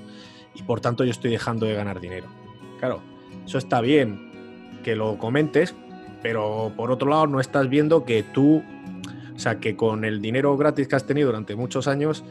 y 0.53 0.63
por 0.63 0.81
tanto 0.81 1.05
yo 1.05 1.11
estoy 1.11 1.31
dejando 1.31 1.65
de 1.65 1.75
ganar 1.75 2.01
dinero. 2.01 2.27
Claro, 2.79 3.01
eso 3.45 3.57
está 3.57 3.79
bien 3.79 4.81
que 4.83 4.95
lo 4.95 5.17
comentes 5.17 5.73
pero 6.25 6.71
por 6.75 6.89
otro 6.89 7.07
lado 7.07 7.27
no 7.27 7.39
estás 7.39 7.69
viendo 7.69 8.03
que 8.03 8.23
tú, 8.23 8.63
o 9.35 9.37
sea, 9.37 9.59
que 9.59 9.75
con 9.75 10.03
el 10.03 10.23
dinero 10.23 10.57
gratis 10.57 10.87
que 10.87 10.95
has 10.95 11.05
tenido 11.05 11.27
durante 11.27 11.55
muchos 11.55 11.87
años, 11.87 12.23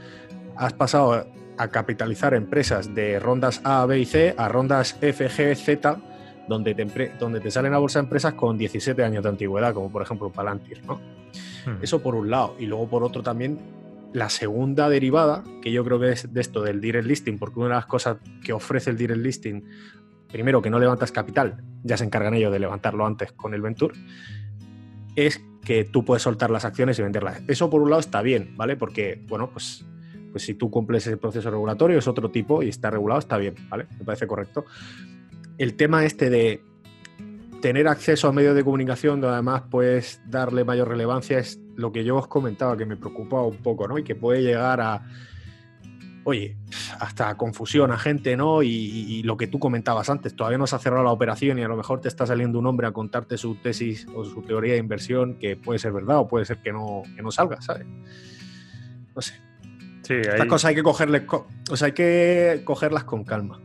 has 0.57 0.73
pasado 0.73 1.29
a 1.57 1.69
capitalizar 1.69 2.35
empresas 2.35 2.93
de 2.93 3.21
rondas 3.21 3.61
A, 3.63 3.87
B 3.87 4.01
y 4.01 4.05
C 4.05 4.35
a 4.37 4.49
rondas 4.49 4.99
F, 5.01 5.29
G, 5.29 5.55
Z, 5.55 6.01
donde 6.49 6.75
te, 6.75 7.13
donde 7.21 7.39
te 7.39 7.53
salen 7.53 7.73
a 7.73 7.79
bolsa 7.79 8.01
empresas 8.01 8.35
con 8.35 8.59
17 8.59 9.05
años 9.05 9.23
de 9.23 9.29
antigüedad, 9.29 9.73
como 9.73 9.93
por 9.93 10.03
ejemplo 10.03 10.33
Palantir, 10.33 10.85
¿no? 10.85 10.97
Hmm. 11.65 11.81
Eso 11.81 12.03
por 12.03 12.17
un 12.17 12.29
lado. 12.29 12.57
Y 12.59 12.67
luego 12.67 12.89
por 12.89 13.05
otro 13.05 13.23
también 13.23 13.61
la 14.13 14.29
segunda 14.29 14.89
derivada, 14.89 15.45
que 15.63 15.71
yo 15.71 15.85
creo 15.85 16.01
que 16.01 16.11
es 16.11 16.35
de 16.35 16.41
esto 16.41 16.63
del 16.63 16.81
direct 16.81 17.07
listing, 17.07 17.39
porque 17.39 17.61
una 17.61 17.69
de 17.69 17.75
las 17.77 17.87
cosas 17.87 18.17
que 18.45 18.53
ofrece 18.53 18.91
el 18.91 18.97
direct 18.97 19.21
listing 19.21 19.65
primero 20.33 20.61
que 20.61 20.69
no 20.69 20.81
levantas 20.81 21.13
capital, 21.13 21.63
ya 21.85 21.97
se 21.97 22.05
encargan 22.05 22.35
ellos 22.35 22.53
de 22.53 22.59
levantarlo 22.59 23.07
antes 23.07 23.31
con 23.33 23.55
el 23.55 23.63
Venture, 23.63 23.95
es 25.15 25.41
que 25.65 25.85
tú 25.85 26.05
puedes 26.05 26.23
soltar 26.23 26.51
las 26.51 26.65
acciones 26.65 26.99
y 26.99 27.03
venderlas. 27.03 27.43
Eso 27.47 27.71
por 27.71 27.83
un 27.83 27.91
lado 27.91 28.01
está 28.01 28.23
bien, 28.23 28.55
¿vale? 28.57 28.77
Porque, 28.77 29.23
bueno, 29.29 29.51
pues, 29.51 29.85
pues 30.33 30.45
si 30.45 30.55
tú 30.55 30.71
cumples 30.71 31.07
ese 31.07 31.17
proceso 31.17 31.51
regulatorio 31.51 31.99
es 31.99 32.09
otro 32.09 32.31
tipo 32.31 32.63
y 32.63 32.69
está 32.69 32.91
regulado, 32.91 33.21
está 33.21 33.39
bien, 33.39 33.55
¿vale? 33.69 33.87
Me 33.99 34.05
parece 34.05 34.27
correcto. 34.27 34.65
El 35.57 35.75
tema 35.75 36.05
este 36.05 36.31
de 36.31 36.63
tener 37.61 37.89
acceso 37.89 38.29
a 38.29 38.33
medios 38.33 38.55
de 38.55 38.65
comunicación 38.65 39.21
donde 39.21 39.35
además 39.35 39.63
puedes 39.71 40.21
darle 40.27 40.65
mayor 40.65 40.89
relevancia 40.89 41.39
es 41.39 41.59
lo 41.77 41.93
que 41.93 42.05
yo 42.05 42.17
os 42.17 42.27
comentaba 42.27 42.77
que 42.77 42.85
me 42.85 42.97
preocupaba 42.97 43.47
un 43.47 43.57
poco, 43.57 43.89
¿no? 43.89 43.97
Y 43.97 44.05
que 44.05 44.15
puede 44.15 44.43
llegar 44.43 44.81
a 44.81 45.03
oye, 46.25 46.57
hasta 46.99 47.37
confusión 47.37 47.93
a 47.93 47.99
gente, 47.99 48.37
¿no? 48.37 48.63
Y, 48.63 49.23
lo 49.25 49.37
que 49.37 49.47
tú 49.47 49.59
comentabas 49.59 50.11
antes, 50.11 50.35
todavía 50.35 50.59
no 50.59 50.67
se 50.67 50.77
ha 50.77 50.79
cerrado 50.79 51.05
la 51.05 51.11
operación 51.11 51.59
y 51.59 51.63
a 51.63 51.69
lo 51.69 51.77
mejor 51.77 52.01
te 52.01 52.09
está 52.09 52.27
saliendo 52.27 52.59
un 52.59 52.67
hombre 52.67 52.87
a 52.87 52.93
contarte 52.93 53.39
su 53.39 53.55
tesis 53.57 54.07
o 54.15 54.25
su 54.25 54.43
teoría 54.43 54.73
de 54.75 54.79
inversión 54.79 55.39
que 55.39 55.57
puede 55.57 55.79
ser 55.79 55.93
verdad 55.93 56.19
o 56.19 56.29
puede 56.29 56.45
ser 56.45 56.59
que 56.59 56.73
no, 56.73 57.03
que 57.15 57.23
no 57.23 57.31
salga, 57.31 57.61
¿sabes? 57.61 57.87
No 59.15 59.23
sé. 59.23 59.35
Sí, 60.03 60.15
Estas 60.15 60.47
cosas 60.47 60.71
hay 60.71 60.75
que 60.75 60.83
cogerles, 60.83 61.23
o 61.71 61.77
sea, 61.77 61.87
hay 61.87 61.93
que 61.93 62.63
cogerlas 62.65 63.05
con 63.05 63.25
calma. 63.25 63.61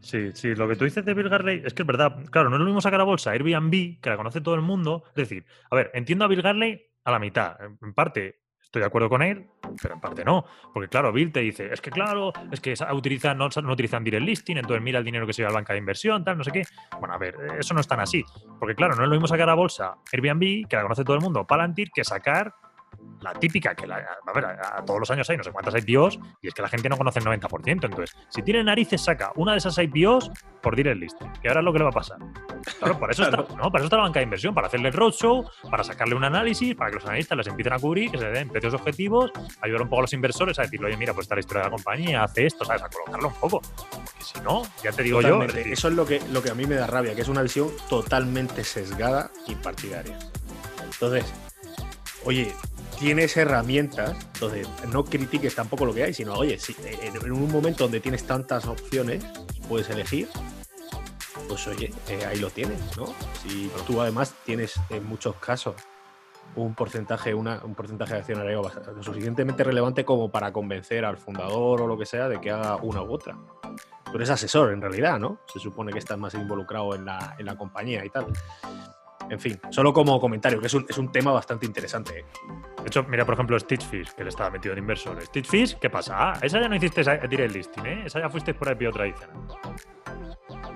Sí, 0.00 0.30
sí, 0.34 0.54
lo 0.54 0.68
que 0.68 0.76
tú 0.76 0.84
dices 0.84 1.04
de 1.04 1.14
Bill 1.14 1.28
Garley 1.28 1.62
es 1.64 1.74
que 1.74 1.82
es 1.82 1.86
verdad. 1.86 2.16
Claro, 2.30 2.48
no 2.48 2.56
es 2.56 2.60
lo 2.60 2.66
mismo 2.66 2.80
sacar 2.80 3.00
a 3.00 3.04
bolsa 3.04 3.32
Airbnb, 3.32 4.00
que 4.00 4.10
la 4.10 4.16
conoce 4.16 4.40
todo 4.40 4.54
el 4.54 4.62
mundo. 4.62 5.02
Es 5.08 5.28
decir, 5.28 5.44
a 5.68 5.74
ver, 5.74 5.90
entiendo 5.94 6.24
a 6.24 6.28
Bill 6.28 6.42
Garley 6.42 6.80
a 7.04 7.10
la 7.10 7.18
mitad. 7.18 7.56
En 7.60 7.92
parte, 7.92 8.45
Estoy 8.76 8.82
de 8.82 8.88
acuerdo 8.88 9.08
con 9.08 9.22
él, 9.22 9.46
pero 9.80 9.94
en 9.94 10.00
parte 10.02 10.22
no. 10.22 10.44
Porque 10.74 10.90
claro, 10.90 11.10
Bill 11.10 11.32
te 11.32 11.40
dice, 11.40 11.72
es 11.72 11.80
que 11.80 11.90
claro, 11.90 12.30
es 12.52 12.60
que 12.60 12.74
utilizan, 12.92 13.38
no, 13.38 13.48
no 13.48 13.72
utilizan 13.72 14.04
direct 14.04 14.22
listing, 14.22 14.58
entonces 14.58 14.82
mira 14.82 14.98
el 14.98 15.04
dinero 15.06 15.26
que 15.26 15.32
se 15.32 15.40
lleva 15.40 15.48
a 15.48 15.52
la 15.52 15.60
banca 15.60 15.72
de 15.72 15.78
inversión, 15.78 16.22
tal, 16.22 16.36
no 16.36 16.44
sé 16.44 16.52
qué. 16.52 16.62
Bueno, 17.00 17.14
a 17.14 17.16
ver, 17.16 17.34
eso 17.58 17.72
no 17.72 17.80
es 17.80 17.88
tan 17.88 18.00
así. 18.00 18.22
Porque 18.60 18.74
claro, 18.74 18.94
no 18.94 19.04
es 19.04 19.08
lo 19.08 19.14
mismo 19.14 19.26
sacar 19.28 19.48
a 19.48 19.54
bolsa 19.54 19.94
Airbnb, 20.12 20.68
que 20.68 20.76
la 20.76 20.82
conoce 20.82 21.04
todo 21.04 21.16
el 21.16 21.22
mundo, 21.22 21.46
Palantir, 21.46 21.88
que 21.90 22.04
sacar 22.04 22.52
la 23.32 23.38
típica, 23.38 23.74
que 23.74 23.86
la, 23.86 23.96
a 23.96 24.32
ver, 24.32 24.44
a, 24.44 24.84
todos 24.84 25.00
los 25.00 25.10
años 25.10 25.28
hay 25.30 25.36
no 25.36 25.44
sé 25.44 25.50
cuántas 25.52 25.74
IPOs 25.74 26.18
y 26.40 26.48
es 26.48 26.54
que 26.54 26.62
la 26.62 26.68
gente 26.68 26.88
no 26.88 26.96
conoce 26.96 27.18
el 27.18 27.24
90%. 27.24 27.66
Entonces, 27.66 28.16
si 28.28 28.42
tiene 28.42 28.62
narices, 28.64 29.02
saca 29.02 29.32
una 29.36 29.52
de 29.52 29.58
esas 29.58 29.78
IPOs 29.78 30.30
por 30.62 30.74
direct 30.74 30.98
listing. 30.98 31.32
Que 31.40 31.48
ahora 31.48 31.60
es 31.60 31.64
lo 31.64 31.72
que 31.72 31.78
le 31.78 31.84
va 31.84 31.90
a 31.90 31.92
pasar. 31.92 32.18
Claro, 32.78 32.98
para 32.98 33.12
eso, 33.12 33.24
Está, 33.24 33.36
¿no? 33.56 33.70
para 33.70 33.78
eso 33.78 33.84
está 33.84 33.96
la 33.96 34.02
banca 34.02 34.20
de 34.20 34.24
inversión, 34.24 34.54
para 34.54 34.66
hacerle 34.66 34.88
el 34.88 34.94
roadshow, 34.94 35.48
para 35.70 35.84
sacarle 35.84 36.14
un 36.14 36.24
análisis, 36.24 36.74
para 36.74 36.90
que 36.90 36.96
los 36.96 37.04
analistas 37.04 37.38
les 37.38 37.46
empiecen 37.46 37.72
a 37.72 37.78
cubrir, 37.78 38.10
que 38.10 38.18
se 38.18 38.26
den 38.26 38.48
precios 38.48 38.74
objetivos, 38.74 39.30
ayudar 39.60 39.82
un 39.82 39.88
poco 39.88 40.00
a 40.00 40.02
los 40.02 40.12
inversores 40.12 40.58
a 40.58 40.62
decirle, 40.62 40.88
oye, 40.88 40.96
mira, 40.96 41.14
pues 41.14 41.24
está 41.24 41.34
la 41.36 41.40
historia 41.40 41.62
de 41.62 41.70
la 41.70 41.76
compañía, 41.76 42.24
hace 42.24 42.46
esto, 42.46 42.64
¿sabes? 42.64 42.82
A 42.82 42.88
colocarlo 42.88 43.28
un 43.28 43.34
poco. 43.34 43.60
Porque 43.60 44.24
si 44.24 44.40
no, 44.40 44.62
ya 44.82 44.92
te 44.92 45.02
digo 45.02 45.20
yo. 45.20 45.42
eso 45.42 45.88
es 45.88 45.94
lo 45.94 46.06
que, 46.06 46.20
lo 46.32 46.42
que 46.42 46.50
a 46.50 46.54
mí 46.54 46.66
me 46.66 46.74
da 46.74 46.86
rabia, 46.86 47.14
que 47.14 47.22
es 47.22 47.28
una 47.28 47.42
visión 47.42 47.70
totalmente 47.88 48.64
sesgada 48.64 49.30
y 49.46 49.54
partidaria. 49.54 50.18
Entonces, 50.84 51.32
oye, 52.24 52.52
tienes 52.98 53.36
herramientas, 53.36 54.16
entonces 54.34 54.68
no 54.88 55.04
critiques 55.04 55.54
tampoco 55.54 55.84
lo 55.84 55.94
que 55.94 56.04
hay, 56.04 56.14
sino, 56.14 56.34
oye, 56.34 56.58
si 56.58 56.74
en 57.02 57.32
un 57.32 57.50
momento 57.50 57.84
donde 57.84 58.00
tienes 58.00 58.24
tantas 58.24 58.66
opciones, 58.66 59.24
puedes 59.68 59.88
elegir, 59.90 60.28
pues 61.48 61.66
oye, 61.68 61.92
eh, 62.08 62.24
ahí 62.24 62.38
lo 62.38 62.50
tienes, 62.50 62.78
¿no? 62.96 63.06
Si 63.42 63.70
tú 63.86 64.00
además 64.00 64.34
tienes 64.44 64.74
en 64.90 65.04
muchos 65.04 65.36
casos 65.36 65.74
un 66.54 66.74
porcentaje, 66.74 67.34
un 67.34 67.74
porcentaje 67.74 68.14
de 68.14 68.20
accionario 68.20 68.62
lo 68.62 69.02
suficientemente 69.02 69.62
relevante 69.62 70.04
como 70.04 70.30
para 70.30 70.52
convencer 70.52 71.04
al 71.04 71.18
fundador 71.18 71.82
o 71.82 71.86
lo 71.86 71.98
que 71.98 72.06
sea 72.06 72.28
de 72.28 72.40
que 72.40 72.50
haga 72.50 72.76
una 72.76 73.02
u 73.02 73.12
otra. 73.12 73.36
Tú 74.04 74.16
eres 74.16 74.30
asesor 74.30 74.72
en 74.72 74.80
realidad, 74.80 75.18
¿no? 75.18 75.40
Se 75.52 75.58
supone 75.58 75.92
que 75.92 75.98
estás 75.98 76.16
más 76.18 76.34
involucrado 76.34 76.94
en 76.94 77.04
la, 77.04 77.36
en 77.38 77.46
la 77.46 77.56
compañía 77.56 78.04
y 78.04 78.10
tal. 78.10 78.26
En 79.28 79.40
fin, 79.40 79.60
solo 79.70 79.92
como 79.92 80.20
comentario, 80.20 80.60
que 80.60 80.66
es 80.66 80.74
un, 80.74 80.86
es 80.88 80.98
un 80.98 81.10
tema 81.10 81.32
bastante 81.32 81.66
interesante. 81.66 82.12
De 82.14 82.86
hecho, 82.86 83.04
mira, 83.04 83.24
por 83.24 83.34
ejemplo, 83.34 83.58
Stitchfish, 83.58 84.12
que 84.12 84.22
le 84.22 84.28
estaba 84.28 84.50
metido 84.50 84.72
en 84.72 84.78
inversor. 84.78 85.20
Stitchfish, 85.20 85.78
¿qué 85.78 85.90
pasa? 85.90 86.14
Ah, 86.16 86.38
esa 86.40 86.60
ya 86.60 86.68
no 86.68 86.76
hiciste 86.76 87.02
tirar 87.02 87.46
el 87.46 87.52
listing, 87.52 87.86
¿eh? 87.86 88.02
Esa 88.06 88.20
ya 88.20 88.28
fuiste 88.28 88.54
por 88.54 88.70
IPO 88.70 88.92
tradicional. 88.92 89.36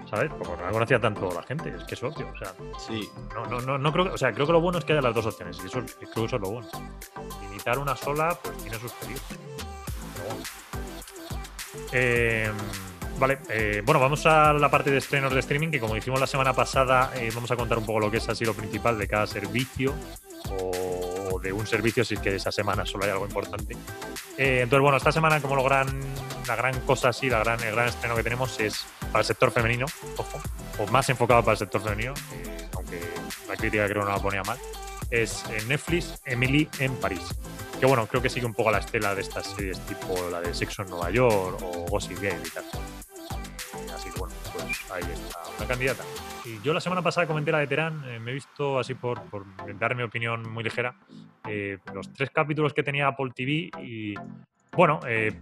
¿Sabes? 0.09 0.31
Porque 0.37 0.57
no 0.57 0.67
la 0.67 0.73
conocía 0.73 0.99
tanto 0.99 1.31
la 1.33 1.43
gente, 1.45 1.73
es 1.77 1.85
que 1.85 1.95
es 1.95 2.03
obvio. 2.03 2.29
O 2.29 2.37
sea, 2.37 2.53
sí. 2.79 3.09
No, 3.33 3.47
no, 3.47 3.61
no, 3.61 3.79
no 3.79 3.93
creo, 3.93 4.13
o 4.13 4.19
sea, 4.19 4.33
creo 4.33 4.47
que 4.47 4.53
lo 4.53 4.61
bueno 4.61 4.79
es 4.79 4.85
que 4.85 4.93
haya 4.93 5.03
las 5.03 5.15
dos 5.15 5.27
opciones, 5.27 5.61
y 5.63 5.67
eso, 5.67 5.81
creo 5.81 6.11
que 6.13 6.25
eso 6.25 6.37
es 6.37 6.43
lo 6.43 6.51
bueno. 6.51 6.69
Limitar 7.43 7.79
una 7.79 7.95
sola, 7.95 8.37
pues 8.43 8.57
tiene 8.59 8.77
sus 8.79 8.93
peligros. 8.95 9.23
Eh, 11.93 12.51
Vale, 13.21 13.39
eh, 13.51 13.83
bueno, 13.85 14.01
vamos 14.01 14.25
a 14.25 14.55
la 14.55 14.71
parte 14.71 14.91
de 14.91 14.97
estrenos 14.97 15.35
de 15.35 15.41
streaming, 15.41 15.69
que 15.71 15.79
como 15.79 15.95
dijimos 15.95 16.19
la 16.19 16.27
semana 16.27 16.55
pasada, 16.55 17.13
eh, 17.17 17.31
vamos 17.35 17.51
a 17.51 17.57
contar 17.57 17.77
un 17.77 17.85
poco 17.85 18.01
lo 18.01 18.11
que 18.11 18.17
es 18.17 18.27
así 18.31 18.47
lo 18.47 18.55
principal 18.55 18.97
de 18.97 19.07
cada 19.07 19.27
servicio 19.27 19.95
o 20.49 21.39
de 21.39 21.53
un 21.53 21.67
servicio 21.67 22.03
si 22.03 22.15
es 22.15 22.21
que 22.21 22.35
esa 22.35 22.51
semana 22.51 22.87
solo 22.87 23.05
hay 23.05 23.11
algo 23.11 23.27
importante. 23.27 23.77
Eh, 24.39 24.61
entonces, 24.63 24.81
bueno, 24.81 24.97
esta 24.97 25.13
semana 25.13 25.39
como 25.43 25.55
lo 25.55 25.63
gran, 25.63 26.01
la 26.49 26.57
gran 26.57 26.81
cosa 26.81 27.11
así, 27.11 27.29
la 27.29 27.41
gran, 27.41 27.63
el 27.63 27.73
gran 27.73 27.89
estreno 27.89 28.17
que 28.17 28.23
tenemos 28.23 28.59
es 28.59 28.87
para 29.13 29.19
el 29.19 29.27
sector 29.27 29.51
femenino, 29.51 29.85
ojo, 30.17 30.41
o 30.79 30.87
más 30.87 31.07
enfocado 31.11 31.43
para 31.43 31.53
el 31.53 31.59
sector 31.59 31.83
femenino, 31.83 32.15
aunque 32.75 33.01
la 33.47 33.55
crítica 33.55 33.87
creo 33.87 34.03
no 34.03 34.13
la 34.13 34.19
ponía 34.19 34.43
mal, 34.45 34.57
es 35.11 35.45
Netflix 35.69 36.23
Emily 36.25 36.71
en 36.79 36.97
París. 36.97 37.35
Que 37.79 37.85
bueno, 37.85 38.07
creo 38.07 38.23
que 38.23 38.31
sigue 38.31 38.47
un 38.47 38.55
poco 38.55 38.71
la 38.71 38.79
estela 38.79 39.15
de 39.15 39.21
estas 39.21 39.47
series 39.47 39.79
tipo 39.81 40.17
la 40.31 40.41
de 40.41 40.55
Sexo 40.55 40.85
en 40.85 40.89
Nueva 40.89 41.11
York 41.11 41.59
o 41.63 41.85
Gossip 41.87 42.19
Game 42.19 42.41
y 42.47 42.49
tal 42.49 42.65
ahí 44.93 45.03
está, 45.03 45.39
una 45.59 45.67
candidata. 45.67 46.05
Y 46.45 46.61
yo 46.63 46.73
la 46.73 46.81
semana 46.81 47.03
pasada 47.03 47.27
comenté 47.27 47.53
la 47.53 47.59
de 47.59 47.67
Terán, 47.67 48.03
eh, 48.07 48.19
me 48.19 48.31
he 48.31 48.35
visto 48.35 48.79
así 48.79 48.95
por, 48.95 49.23
por 49.25 49.45
dar 49.79 49.95
mi 49.95 50.03
opinión 50.03 50.51
muy 50.51 50.65
ligera, 50.65 50.95
eh, 51.49 51.79
los 51.95 52.13
tres 52.13 52.31
capítulos 52.31 52.73
que 52.73 52.83
tenía 52.83 53.09
Apple 53.09 53.31
TV 53.35 53.71
y 53.83 54.15
bueno, 54.73 55.01
eh, 55.07 55.33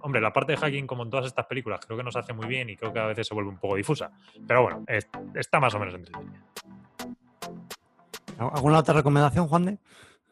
hombre, 0.00 0.20
la 0.20 0.32
parte 0.32 0.52
de 0.52 0.58
hacking, 0.58 0.86
como 0.86 1.04
en 1.04 1.10
todas 1.10 1.26
estas 1.26 1.46
películas, 1.46 1.80
creo 1.86 1.96
que 1.96 2.04
nos 2.04 2.16
hace 2.16 2.32
muy 2.32 2.46
bien 2.46 2.68
y 2.70 2.76
creo 2.76 2.92
que 2.92 2.98
a 2.98 3.06
veces 3.06 3.26
se 3.28 3.34
vuelve 3.34 3.50
un 3.50 3.58
poco 3.58 3.76
difusa. 3.76 4.10
Pero 4.46 4.62
bueno, 4.62 4.84
está 5.34 5.60
más 5.60 5.74
o 5.74 5.78
menos 5.78 5.94
entretenida. 5.94 6.42
¿Alguna 8.38 8.78
otra 8.78 8.94
recomendación, 8.94 9.46
Juan 9.46 9.64
de? 9.64 9.78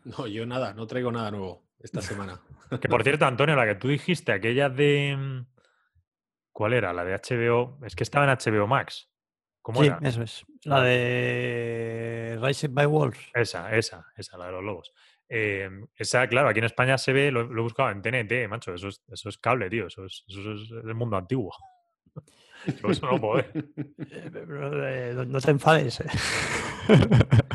No, 0.04 0.26
yo 0.26 0.47
nada, 0.47 0.75
no 0.75 0.87
traigo 0.87 1.12
nada 1.12 1.30
nuevo 1.30 1.62
esta 1.80 2.02
semana. 2.02 2.40
que 2.80 2.88
por 2.88 3.02
cierto, 3.02 3.26
Antonio, 3.26 3.54
la 3.54 3.66
que 3.66 3.75
tú 3.76 3.88
dijiste, 3.88 4.33
aquella 4.33 4.69
de 4.69 5.45
¿Cuál 6.52 6.75
era? 6.75 6.92
La 6.92 7.04
de 7.04 7.14
HBO. 7.14 7.78
Es 7.85 7.95
que 7.95 8.02
estaba 8.02 8.30
en 8.30 8.37
HBO 8.37 8.66
Max. 8.66 9.11
¿Cómo 9.62 9.83
sí, 9.83 9.90
eso 10.02 10.23
es. 10.23 10.45
La 10.64 10.83
de 10.83 12.38
Rise 12.40 12.69
by 12.69 12.87
Wolves. 12.87 13.21
Esa, 13.35 13.76
esa, 13.76 14.07
esa, 14.16 14.38
la 14.38 14.47
de 14.47 14.52
los 14.52 14.64
lobos. 14.64 14.92
Em, 15.28 15.87
esa, 15.95 16.26
claro, 16.26 16.49
aquí 16.49 16.58
en 16.58 16.65
España 16.65 16.99
se 16.99 17.13
ve, 17.13 17.30
lo, 17.30 17.43
he 17.43 17.63
buscado 17.63 17.91
en 17.91 18.02
TNT, 18.02 18.49
macho. 18.49 18.75
Eso 18.75 18.89
es, 18.89 19.02
eso 19.08 19.28
es 19.28 19.39
cable, 19.39 19.69
tío. 19.69 19.86
Eso 19.86 20.04
es, 20.04 20.25
eso 20.28 20.52
es 20.52 20.71
el 20.71 20.95
mundo 20.95 21.17
antiguo. 21.17 21.52
Eso 22.66 23.06
no 23.06 23.20
puedo 23.20 23.34
ver. 23.34 23.50
Eh, 23.76 25.14
no 25.26 25.40
te 25.40 25.50
enfades. 25.50 26.00
Eh. 26.00 26.06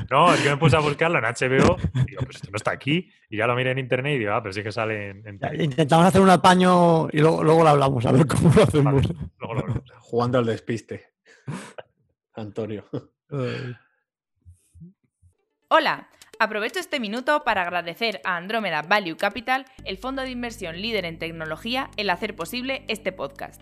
No, 0.10 0.32
es 0.34 0.40
que 0.40 0.50
me 0.50 0.58
puse 0.58 0.76
a 0.76 0.80
buscarlo 0.80 1.18
en 1.18 1.26
HBO. 1.26 1.78
Y 1.96 2.12
digo, 2.12 2.22
pues 2.24 2.36
esto 2.36 2.50
no 2.52 2.58
está 2.58 2.72
aquí. 2.72 3.10
Y 3.30 3.38
ya 3.38 3.48
lo 3.48 3.56
miré 3.56 3.72
en 3.72 3.80
internet 3.80 4.16
y 4.16 4.20
digo, 4.20 4.32
ah, 4.32 4.42
pero 4.42 4.54
sí 4.54 4.62
que 4.64 4.72
sale 4.72 5.10
en. 5.10 5.40
intentamos 5.60 6.06
hacer 6.06 6.22
un 6.22 6.30
apaño 6.30 7.08
y 7.12 7.20
luego, 7.20 7.44
luego 7.44 7.64
lo 7.64 7.70
hablamos, 7.70 8.06
a 8.06 8.12
ver 8.12 8.28
cómo 8.28 8.54
lo 8.56 8.64
hacemos. 8.64 8.94
luego 9.40 9.54
lo 9.56 9.60
hablamos. 9.62 9.84
Jugando 10.00 10.38
al 10.38 10.46
despiste. 10.46 11.16
Antonio. 12.34 12.86
Hola, 15.70 16.08
aprovecho 16.40 16.80
este 16.80 17.00
minuto 17.00 17.44
para 17.44 17.64
agradecer 17.64 18.22
a 18.24 18.38
Andromeda 18.38 18.84
Value 18.84 19.18
Capital, 19.18 19.66
el 19.84 19.98
fondo 19.98 20.22
de 20.22 20.30
inversión 20.30 20.80
líder 20.82 21.04
en 21.06 21.18
tecnología, 21.18 21.90
el 21.98 22.12
hacer 22.12 22.36
posible 22.36 22.86
este 22.88 23.12
podcast. 23.12 23.62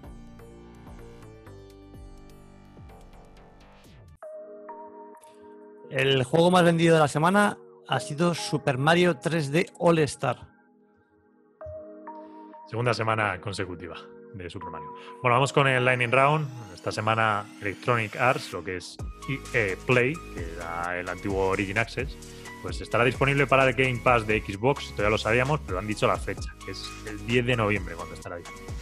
El 5.91 6.23
juego 6.23 6.51
más 6.51 6.63
vendido 6.63 6.93
de 6.93 7.01
la 7.01 7.09
semana 7.09 7.57
ha 7.85 7.99
sido 7.99 8.33
Super 8.33 8.77
Mario 8.77 9.19
3D 9.19 9.73
All 9.77 9.99
Star. 9.99 10.47
Segunda 12.69 12.93
semana 12.93 13.41
consecutiva 13.41 13.97
de 14.33 14.49
Super 14.49 14.69
Mario. 14.69 14.87
Bueno, 15.21 15.35
vamos 15.35 15.51
con 15.51 15.67
el 15.67 15.83
Lightning 15.83 16.09
Round. 16.09 16.47
Esta 16.73 16.93
semana 16.93 17.45
Electronic 17.59 18.15
Arts, 18.15 18.53
lo 18.53 18.63
que 18.63 18.77
es 18.77 18.95
EA 19.53 19.75
Play, 19.85 20.13
que 20.33 20.53
era 20.55 20.97
el 20.97 21.09
antiguo 21.09 21.49
Origin 21.49 21.77
Access, 21.77 22.15
pues 22.61 22.79
estará 22.79 23.03
disponible 23.03 23.45
para 23.45 23.67
el 23.67 23.73
Game 23.73 23.99
Pass 24.01 24.25
de 24.25 24.39
Xbox. 24.39 24.91
Todavía 24.91 25.09
lo 25.09 25.17
sabíamos, 25.17 25.59
pero 25.67 25.77
han 25.77 25.87
dicho 25.87 26.07
la 26.07 26.15
fecha, 26.15 26.55
que 26.65 26.71
es 26.71 26.89
el 27.05 27.27
10 27.27 27.47
de 27.47 27.57
noviembre 27.57 27.95
cuando 27.95 28.15
estará 28.15 28.37
disponible. 28.37 28.73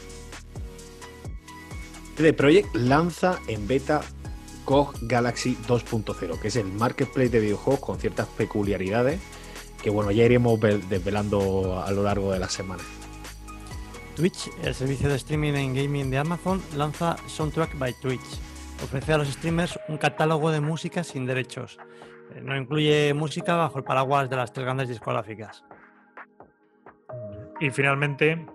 CD 2.15 2.33
Projekt 2.33 2.75
lanza 2.75 3.39
en 3.47 3.67
beta 3.67 4.01
GOG 4.69 4.93
Galaxy 5.01 5.57
2.0, 5.67 6.39
que 6.39 6.49
es 6.49 6.55
el 6.55 6.67
marketplace 6.67 7.29
de 7.29 7.39
videojuegos 7.39 7.79
con 7.81 7.99
ciertas 7.99 8.27
peculiaridades 8.27 9.19
que 9.81 9.89
bueno, 9.89 10.11
ya 10.11 10.25
iremos 10.25 10.59
desvelando 10.59 11.81
a 11.81 11.91
lo 11.91 12.03
largo 12.03 12.31
de 12.31 12.39
la 12.39 12.49
semana. 12.49 12.83
Twitch, 14.15 14.51
el 14.61 14.75
servicio 14.75 15.09
de 15.09 15.15
streaming 15.15 15.53
en 15.53 15.73
gaming 15.73 16.11
de 16.11 16.17
Amazon, 16.17 16.61
lanza 16.75 17.15
Soundtrack 17.27 17.79
by 17.79 17.93
Twitch. 18.01 18.39
Ofrece 18.83 19.13
a 19.13 19.17
los 19.17 19.29
streamers 19.29 19.79
un 19.87 19.97
catálogo 19.97 20.51
de 20.51 20.59
música 20.59 21.03
sin 21.03 21.25
derechos. 21.25 21.79
Eh, 22.35 22.41
no 22.43 22.55
incluye 22.55 23.13
música 23.13 23.55
bajo 23.55 23.79
el 23.79 23.83
paraguas 23.83 24.29
de 24.29 24.35
las 24.35 24.51
tres 24.51 24.65
grandes 24.65 24.89
discográficas. 24.89 25.63
Y 27.59 27.71
finalmente, 27.71 28.45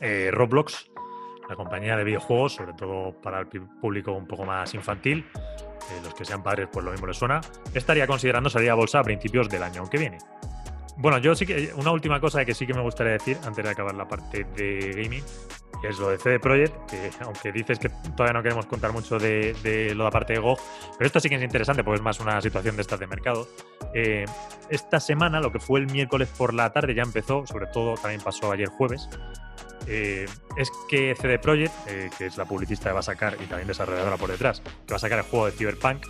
eh, 0.00 0.30
Roblox 0.32 0.90
la 1.48 1.56
compañía 1.56 1.96
de 1.96 2.04
videojuegos, 2.04 2.54
sobre 2.54 2.72
todo 2.74 3.12
para 3.20 3.40
el 3.40 3.46
público 3.46 4.12
un 4.12 4.26
poco 4.26 4.44
más 4.44 4.74
infantil, 4.74 5.26
eh, 5.34 6.00
los 6.02 6.14
que 6.14 6.24
sean 6.24 6.42
padres 6.42 6.68
pues 6.72 6.84
lo 6.84 6.90
mismo 6.92 7.06
les 7.06 7.16
suena, 7.16 7.40
estaría 7.74 8.06
considerando 8.06 8.50
salir 8.50 8.70
a 8.70 8.74
bolsa 8.74 9.00
a 9.00 9.02
principios 9.02 9.48
del 9.48 9.62
año 9.62 9.88
que 9.88 9.98
viene. 9.98 10.18
Bueno, 10.98 11.18
yo 11.18 11.34
sí 11.34 11.44
que 11.44 11.72
una 11.76 11.90
última 11.90 12.20
cosa 12.20 12.44
que 12.44 12.54
sí 12.54 12.66
que 12.66 12.72
me 12.72 12.80
gustaría 12.80 13.12
decir 13.12 13.36
antes 13.44 13.62
de 13.62 13.70
acabar 13.70 13.94
la 13.94 14.08
parte 14.08 14.44
de 14.56 14.92
gaming, 15.02 15.22
es 15.88 15.98
lo 15.98 16.10
de 16.10 16.18
CD 16.18 16.38
Projekt, 16.38 16.90
que 16.90 17.10
aunque 17.20 17.52
dices 17.52 17.78
que 17.78 17.88
todavía 17.88 18.32
no 18.32 18.42
queremos 18.42 18.66
contar 18.66 18.92
mucho 18.92 19.18
de, 19.18 19.54
de 19.62 19.94
lo 19.94 20.04
de 20.04 20.04
la 20.04 20.10
parte 20.10 20.34
de 20.34 20.38
GOG, 20.40 20.58
pero 20.98 21.06
esto 21.06 21.20
sí 21.20 21.28
que 21.28 21.36
es 21.36 21.42
interesante 21.42 21.84
porque 21.84 21.96
es 21.96 22.02
más 22.02 22.18
una 22.20 22.40
situación 22.40 22.76
de 22.76 22.82
estas 22.82 22.98
de 22.98 23.06
mercado. 23.06 23.48
Eh, 23.94 24.24
esta 24.68 25.00
semana, 25.00 25.40
lo 25.40 25.52
que 25.52 25.60
fue 25.60 25.80
el 25.80 25.86
miércoles 25.86 26.28
por 26.36 26.54
la 26.54 26.72
tarde, 26.72 26.94
ya 26.94 27.02
empezó, 27.02 27.46
sobre 27.46 27.66
todo 27.66 27.94
también 27.94 28.20
pasó 28.20 28.50
ayer 28.50 28.68
jueves, 28.68 29.08
eh, 29.86 30.26
es 30.56 30.70
que 30.88 31.14
CD 31.14 31.38
Projekt, 31.38 31.74
eh, 31.86 32.10
que 32.16 32.26
es 32.26 32.36
la 32.36 32.44
publicista 32.44 32.90
que 32.90 32.94
va 32.94 33.00
a 33.00 33.02
sacar 33.02 33.36
y 33.40 33.46
también 33.46 33.68
desarrolladora 33.68 34.16
por 34.16 34.30
detrás, 34.30 34.60
que 34.60 34.92
va 34.92 34.96
a 34.96 35.00
sacar 35.00 35.18
el 35.18 35.24
juego 35.24 35.46
de 35.46 35.52
Cyberpunk, 35.52 36.06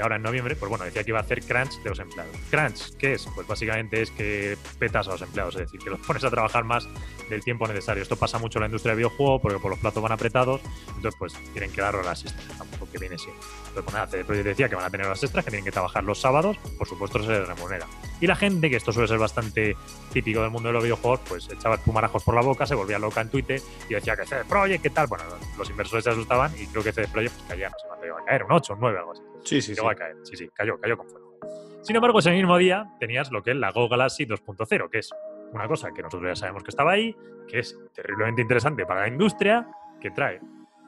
ahora 0.00 0.16
en 0.16 0.22
noviembre, 0.22 0.56
pues 0.56 0.68
bueno, 0.68 0.84
decía 0.84 1.04
que 1.04 1.10
iba 1.10 1.18
a 1.18 1.22
hacer 1.22 1.42
crunch 1.42 1.82
de 1.82 1.90
los 1.90 1.98
empleados. 1.98 2.36
¿Crunch 2.50 2.96
qué 2.96 3.14
es? 3.14 3.26
Pues 3.34 3.46
básicamente 3.46 4.02
es 4.02 4.10
que 4.10 4.56
petas 4.78 5.08
a 5.08 5.12
los 5.12 5.22
empleados, 5.22 5.54
es 5.56 5.62
decir, 5.62 5.80
que 5.80 5.90
los 5.90 6.00
pones 6.06 6.24
a 6.24 6.30
trabajar 6.30 6.64
más 6.64 6.88
del 7.28 7.42
tiempo 7.42 7.66
necesario. 7.66 8.02
Esto 8.02 8.16
pasa 8.16 8.38
mucho 8.38 8.58
en 8.58 8.62
la 8.62 8.66
industria 8.66 8.92
de 8.92 8.98
videojuegos 8.98 9.40
porque 9.40 9.58
por 9.58 9.70
los 9.70 9.80
plazos 9.80 10.02
van 10.02 10.12
apretados, 10.12 10.60
entonces 10.88 11.14
pues 11.18 11.34
quieren 11.52 11.72
quedar 11.72 11.94
horas 11.96 12.24
Tampoco 12.56 12.86
lo 12.86 12.92
que 12.92 12.98
viene 12.98 13.18
siendo. 13.18 13.40
Entonces, 13.40 13.84
pues 13.84 13.94
nada, 13.94 14.06
CD 14.06 14.42
decía 14.42 14.68
que 14.68 14.74
van 14.74 14.84
a 14.84 14.90
tener 14.90 15.06
horas 15.06 15.22
extras, 15.22 15.44
que 15.44 15.50
tienen 15.50 15.64
que 15.64 15.72
trabajar 15.72 16.04
los 16.04 16.20
sábados, 16.20 16.56
por 16.78 16.88
supuesto 16.88 17.22
se 17.22 17.28
les 17.28 17.46
remunera. 17.46 17.86
Y 18.20 18.26
la 18.26 18.36
gente, 18.36 18.70
que 18.70 18.76
esto 18.76 18.92
suele 18.92 19.08
ser 19.08 19.18
bastante 19.18 19.76
típico 20.12 20.40
del 20.40 20.50
mundo 20.50 20.68
de 20.68 20.72
los 20.74 20.82
videojuegos, 20.82 21.20
pues 21.28 21.48
echaba 21.50 21.76
pumarajos 21.76 22.22
por 22.22 22.34
la 22.34 22.40
boca, 22.40 22.66
se 22.66 22.74
volvía 22.74 22.98
loca 22.98 23.20
en 23.20 23.28
Twitter 23.28 23.60
y 23.88 23.94
decía 23.94 24.16
que 24.16 24.26
CD 24.26 24.44
Projekt, 24.44 24.82
¿qué 24.82 24.90
tal? 24.90 25.06
Bueno, 25.06 25.24
los 25.58 25.68
inversores 25.68 26.04
se 26.04 26.10
asustaban 26.10 26.52
y 26.58 26.66
creo 26.66 26.82
que 26.82 26.92
CD 26.92 27.08
Projekt 27.08 27.34
pues, 27.34 27.48
caía, 27.48 27.68
no 27.68 27.78
sé 27.78 27.86
cuánto 27.86 28.06
iba 28.06 28.18
a 28.18 28.24
caer, 28.24 28.44
un 28.44 28.52
8, 28.52 28.72
un 28.74 28.80
9, 28.80 28.98
algo 28.98 29.12
así. 29.12 29.22
Sí, 29.46 29.62
sí, 29.62 29.74
Llegó 29.74 29.90
a 29.90 29.94
caer, 29.94 30.16
sí, 30.24 30.36
sí, 30.36 30.48
cayó, 30.52 30.78
cayó 30.80 30.96
con 30.96 31.08
fuerza. 31.08 31.26
Sin 31.82 31.94
embargo, 31.94 32.18
ese 32.18 32.32
mismo 32.32 32.58
día 32.58 32.84
tenías 32.98 33.30
lo 33.30 33.42
que 33.42 33.52
es 33.52 33.56
la 33.56 33.70
Go 33.70 33.88
Galaxy 33.88 34.26
2.0, 34.26 34.90
que 34.90 34.98
es 34.98 35.10
una 35.52 35.68
cosa 35.68 35.92
que 35.94 36.02
nosotros 36.02 36.28
ya 36.28 36.34
sabemos 36.34 36.64
que 36.64 36.70
estaba 36.70 36.92
ahí, 36.92 37.14
que 37.46 37.60
es 37.60 37.78
terriblemente 37.94 38.42
interesante 38.42 38.84
para 38.84 39.02
la 39.02 39.08
industria, 39.08 39.68
que 40.00 40.10
trae 40.10 40.40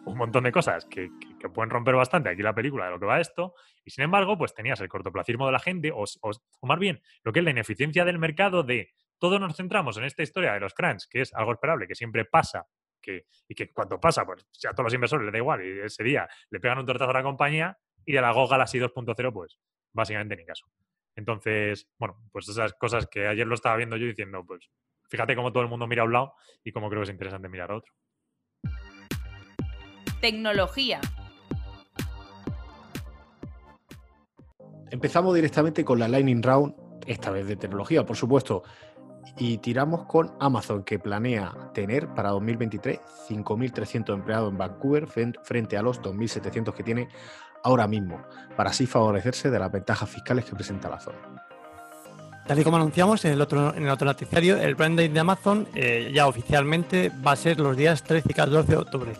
un 0.04 0.18
montón 0.18 0.44
de 0.44 0.50
cosas 0.50 0.86
que, 0.86 1.10
que, 1.38 1.48
pueden 1.48 1.70
romper 1.70 1.94
bastante 1.94 2.30
aquí 2.30 2.42
la 2.42 2.54
película 2.54 2.86
de 2.86 2.90
lo 2.90 2.98
que 2.98 3.06
va 3.06 3.20
esto, 3.20 3.54
y 3.84 3.90
sin 3.90 4.04
embargo, 4.04 4.36
pues 4.36 4.54
tenías 4.54 4.80
el 4.80 4.88
cortoplacismo 4.88 5.46
de 5.46 5.52
la 5.52 5.60
gente, 5.60 5.92
o, 5.92 6.02
o, 6.22 6.66
más 6.66 6.78
bien 6.78 7.00
lo 7.22 7.32
que 7.32 7.40
es 7.40 7.44
la 7.44 7.50
ineficiencia 7.50 8.04
del 8.04 8.18
mercado 8.18 8.64
de 8.64 8.90
todos 9.18 9.40
nos 9.40 9.56
centramos 9.56 9.96
en 9.98 10.04
esta 10.04 10.22
historia 10.22 10.52
de 10.54 10.60
los 10.60 10.74
crunch, 10.74 11.08
que 11.08 11.20
es 11.20 11.34
algo 11.34 11.52
esperable, 11.52 11.86
que 11.86 11.94
siempre 11.94 12.24
pasa, 12.24 12.66
que, 13.00 13.26
y 13.46 13.54
que 13.54 13.72
cuando 13.72 14.00
pasa, 14.00 14.24
pues 14.24 14.46
a 14.68 14.70
todos 14.70 14.84
los 14.84 14.94
inversores 14.94 15.24
les 15.24 15.32
da 15.32 15.38
igual, 15.38 15.64
y 15.64 15.80
ese 15.80 16.02
día 16.02 16.28
le 16.50 16.60
pegan 16.60 16.78
un 16.78 16.86
tortazo 16.86 17.10
a 17.10 17.14
la 17.14 17.22
compañía, 17.22 17.78
y 18.08 18.12
de 18.14 18.22
la 18.22 18.32
Go 18.32 18.48
Galaxy 18.48 18.78
2.0, 18.78 19.32
pues 19.34 19.58
básicamente 19.92 20.34
ni 20.34 20.46
caso. 20.46 20.64
Entonces, 21.14 21.86
bueno, 21.98 22.16
pues 22.32 22.48
esas 22.48 22.72
cosas 22.72 23.06
que 23.06 23.26
ayer 23.26 23.46
lo 23.46 23.54
estaba 23.54 23.76
viendo 23.76 23.98
yo 23.98 24.06
diciendo, 24.06 24.42
pues 24.46 24.70
fíjate 25.10 25.36
cómo 25.36 25.52
todo 25.52 25.62
el 25.62 25.68
mundo 25.68 25.86
mira 25.86 26.00
a 26.02 26.06
un 26.06 26.14
lado 26.14 26.32
y 26.64 26.72
cómo 26.72 26.88
creo 26.88 27.02
que 27.02 27.04
es 27.04 27.10
interesante 27.10 27.50
mirar 27.50 27.70
a 27.70 27.76
otro. 27.76 27.92
Tecnología. 30.22 31.02
Empezamos 34.90 35.34
directamente 35.34 35.84
con 35.84 35.98
la 35.98 36.08
Lightning 36.08 36.42
Round, 36.42 36.74
esta 37.06 37.30
vez 37.30 37.46
de 37.46 37.56
tecnología, 37.56 38.06
por 38.06 38.16
supuesto. 38.16 38.62
Y 39.36 39.58
tiramos 39.58 40.06
con 40.06 40.34
Amazon, 40.40 40.82
que 40.82 40.98
planea 40.98 41.70
tener 41.74 42.08
para 42.14 42.30
2023 42.30 43.00
5.300 43.28 44.14
empleados 44.14 44.50
en 44.50 44.56
Vancouver 44.56 45.06
frente 45.06 45.76
a 45.76 45.82
los 45.82 46.00
2.700 46.00 46.72
que 46.72 46.82
tiene 46.82 47.08
ahora 47.62 47.86
mismo, 47.86 48.22
para 48.56 48.70
así 48.70 48.86
favorecerse 48.86 49.50
de 49.50 49.58
las 49.58 49.70
ventajas 49.70 50.08
fiscales 50.08 50.44
que 50.44 50.54
presenta 50.54 50.88
la 50.88 51.00
zona. 51.00 51.18
Tal 52.46 52.58
y 52.58 52.64
como 52.64 52.78
anunciamos 52.78 53.22
en 53.26 53.32
el 53.32 53.40
otro, 53.42 53.74
en 53.74 53.82
el 53.82 53.90
otro 53.90 54.06
noticiario, 54.06 54.56
el 54.56 54.74
Prime 54.74 54.96
Day 54.96 55.08
de 55.08 55.20
Amazon 55.20 55.68
eh, 55.74 56.10
ya 56.14 56.26
oficialmente 56.26 57.12
va 57.26 57.32
a 57.32 57.36
ser 57.36 57.60
los 57.60 57.76
días 57.76 58.02
13 58.02 58.28
y 58.30 58.34
14 58.34 58.72
de 58.72 58.78
octubre. 58.78 59.12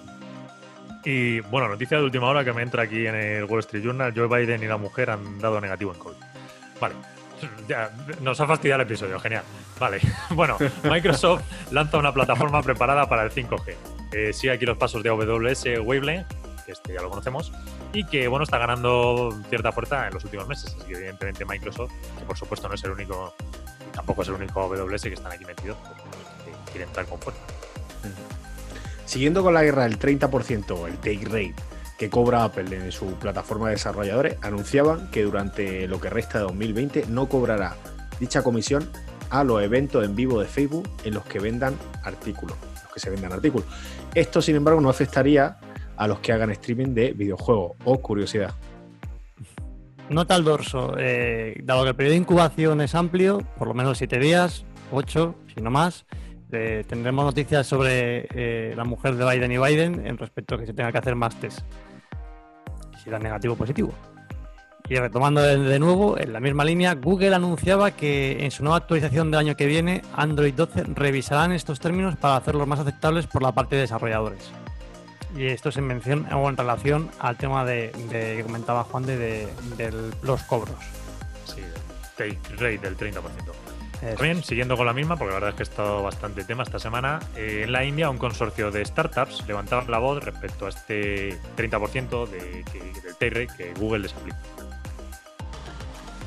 Y 1.05 1.41
bueno, 1.41 1.69
noticia 1.69 1.99
de 1.99 2.05
última 2.05 2.27
hora 2.27 2.43
que 2.43 2.53
me 2.55 2.63
entra 2.63 2.85
aquí 2.85 3.07
en 3.07 3.15
el 3.15 3.45
Wall 3.45 3.61
Street 3.61 3.85
Journal, 3.85 4.15
Joe 4.17 4.27
Biden 4.29 4.63
y 4.63 4.67
la 4.67 4.79
mujer 4.79 5.11
han 5.11 5.39
dado 5.39 5.61
negativo 5.61 5.93
en 5.93 5.99
COVID. 5.99 6.17
Vale, 6.81 6.95
ya, 7.69 7.91
nos 8.23 8.41
ha 8.41 8.47
fastidiado 8.47 8.83
el 8.83 8.89
episodio, 8.89 9.21
genial. 9.21 9.43
Vale, 9.79 10.01
bueno, 10.31 10.57
Microsoft 10.85 11.43
lanza 11.71 11.99
una 11.99 12.13
plataforma 12.13 12.63
preparada 12.63 13.09
para 13.09 13.25
el 13.25 13.31
5G. 13.31 13.75
Eh, 14.13 14.33
sigue 14.33 14.53
aquí 14.53 14.65
los 14.65 14.79
pasos 14.79 15.03
de 15.03 15.11
AWS 15.11 15.65
Wavelength, 15.85 16.27
que 16.69 16.73
este 16.73 16.93
ya 16.93 17.01
lo 17.01 17.09
conocemos, 17.09 17.51
y 17.95 18.05
que 18.05 18.29
bueno, 18.29 18.45
está 18.45 18.59
ganando 18.59 19.35
cierta 19.49 19.73
fuerza 19.73 20.07
en 20.07 20.13
los 20.13 20.23
últimos 20.25 20.47
meses. 20.47 20.77
Así 20.79 20.87
que 20.87 20.99
evidentemente 20.99 21.47
Microsoft, 21.47 21.91
que 22.19 22.25
por 22.27 22.37
supuesto 22.37 22.69
no 22.69 22.75
es 22.75 22.85
el 22.85 22.91
único, 22.91 23.35
tampoco 23.95 24.21
es 24.21 24.29
el 24.29 24.35
único 24.35 24.61
AWS 24.61 25.03
que 25.03 25.15
están 25.15 25.33
aquí 25.33 25.47
metidos, 25.47 25.79
pues, 25.79 26.57
quiere 26.71 26.85
entrar 26.85 27.07
con 27.07 27.19
fuerza. 27.19 27.41
Siguiendo 29.07 29.43
con 29.43 29.55
la 29.55 29.63
guerra 29.63 29.85
del 29.85 29.99
30%, 29.99 30.87
el 30.87 30.99
take 30.99 31.25
rate 31.25 31.55
que 31.99 32.11
cobra 32.11 32.45
Apple 32.45 32.77
en 32.77 32.93
su 32.93 33.15
plataforma 33.15 33.69
de 33.69 33.77
desarrolladores, 33.77 34.37
anunciaban 34.43 35.11
que 35.11 35.23
durante 35.23 35.89
lo 35.89 35.99
que 36.01 36.11
resta 36.11 36.39
de 36.39 36.45
2020 36.45 37.07
no 37.09 37.31
cobrará 37.31 37.77
dicha 38.21 38.43
comisión 38.43 38.91
a 39.31 39.43
los 39.43 39.63
eventos 39.63 40.05
en 40.05 40.15
vivo 40.15 40.39
de 40.39 40.47
Facebook 40.47 40.89
en 41.05 41.15
los 41.15 41.25
que 41.25 41.41
vendan 41.41 41.77
artículos, 42.05 42.57
los 42.85 42.93
que 42.93 43.01
se 43.01 43.09
vendan 43.09 43.33
artículos. 43.33 43.67
Esto, 44.15 44.43
sin 44.43 44.57
embargo, 44.57 44.81
no 44.81 44.91
afectaría 44.91 45.57
a 45.99 46.07
los 46.07 46.21
que 46.21 46.33
hagan 46.33 46.51
streaming 46.53 46.95
de 46.95 47.13
videojuegos 47.13 47.73
o 47.85 47.99
curiosidad. 47.99 48.55
Nota 50.09 50.35
al 50.35 50.45
dorso, 50.45 50.95
eh, 50.99 51.61
dado 51.65 51.83
que 51.83 51.91
el 51.91 51.97
periodo 51.97 52.13
de 52.13 52.19
incubación 52.19 52.81
es 52.81 52.95
amplio, 52.95 53.43
por 53.59 53.69
lo 53.69 53.75
menos 53.75 53.99
siete 53.99 54.19
días, 54.19 54.65
ocho, 54.91 55.35
si 55.55 55.61
no 55.61 55.71
más, 55.71 56.07
eh, 56.51 56.83
tendremos 56.89 57.27
noticias 57.27 57.67
sobre 57.67 58.27
eh, 58.35 58.73
la 58.75 58.85
mujer 58.85 59.17
de 59.17 59.31
Biden 59.31 59.53
y 59.53 59.59
Biden 59.59 60.07
en 60.07 60.17
respecto 60.17 60.55
a 60.55 60.59
que 60.59 60.67
se 60.67 60.73
tenga 60.73 60.91
que 60.93 60.99
hacer 60.99 61.15
más 61.15 61.39
test. 61.39 61.61
Si 63.03 63.11
era 63.11 63.19
negativo 63.19 63.53
o 63.53 63.57
positivo. 63.57 63.93
Y 64.89 64.97
retomando 64.97 65.43
de, 65.43 65.79
nuevo, 65.79 66.19
en 66.19 66.33
la 66.33 66.41
misma 66.41 66.65
línea, 66.65 66.95
Google 66.95 67.35
anunciaba 67.35 67.91
que 67.91 68.43
en 68.43 68.51
su 68.51 68.63
nueva 68.63 68.79
actualización 68.79 69.31
del 69.31 69.41
año 69.41 69.57
que 69.57 69.67
viene, 69.67 70.01
Android 70.17 70.55
12 70.55 70.85
revisarán 70.95 71.53
estos 71.53 71.79
términos 71.79 72.17
para 72.17 72.37
hacerlos 72.37 72.67
más 72.67 72.81
aceptables 72.81 73.27
por 73.27 73.43
la 73.43 73.53
parte 73.53 73.77
de 73.77 73.83
desarrolladores. 73.83 74.51
Y 75.37 75.47
esto 75.47 75.69
es 75.69 75.77
en 75.77 75.87
mención 75.87 76.27
o 76.33 76.49
en 76.49 76.57
relación 76.57 77.11
al 77.19 77.37
tema 77.37 77.65
de, 77.65 77.93
que 78.11 78.43
comentaba 78.43 78.85
Juan 78.85 79.05
de, 79.05 79.49
los 80.23 80.43
cobros. 80.45 80.77
Sí, 81.45 81.63
take 82.17 82.39
rate 82.57 82.79
del 82.79 82.97
30%. 82.97 83.21
También, 84.01 84.45
siguiendo 84.45 84.77
con 84.77 84.87
la 84.87 84.93
misma, 84.93 85.17
porque 85.17 85.31
la 85.31 85.41
verdad 85.41 85.51
es 85.51 85.57
que 85.57 85.63
ha 85.63 85.71
estado 85.71 86.03
bastante 86.05 86.45
tema 86.45 86.63
esta 86.63 86.79
semana, 86.79 87.19
eh, 87.37 87.63
en 87.65 87.73
la 87.73 87.85
India 87.85 88.09
un 88.09 88.19
consorcio 88.19 88.71
de 88.71 88.85
startups 88.85 89.45
levantaba 89.49 89.85
la 89.89 89.99
voz 89.99 90.23
respecto 90.23 90.67
a 90.67 90.69
este 90.69 91.37
30% 91.57 92.29
de, 92.29 92.39
del 92.39 93.17
take 93.19 93.31
rate 93.31 93.49
que 93.57 93.75
Google 93.75 94.01
les 94.01 94.15
aplica. 94.15 94.39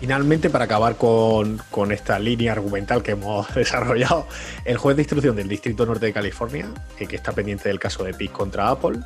Finalmente, 0.01 0.49
para 0.49 0.65
acabar 0.65 0.95
con, 0.95 1.61
esta 1.91 2.17
línea 2.17 2.53
argumental 2.53 3.03
que 3.03 3.11
hemos 3.11 3.53
desarrollado, 3.55 4.25
el 4.65 4.75
juez 4.77 4.95
de 4.95 5.03
instrucción 5.03 5.35
del 5.35 5.47
Distrito 5.47 5.85
Norte 5.85 6.07
de 6.07 6.11
California, 6.11 6.67
eh, 6.97 7.05
que 7.05 7.17
está 7.17 7.33
pendiente 7.33 7.69
del 7.69 7.79
caso 7.79 8.03
de 8.03 8.15
PIC 8.15 8.31
contra 8.31 8.71
Apple, 8.71 8.97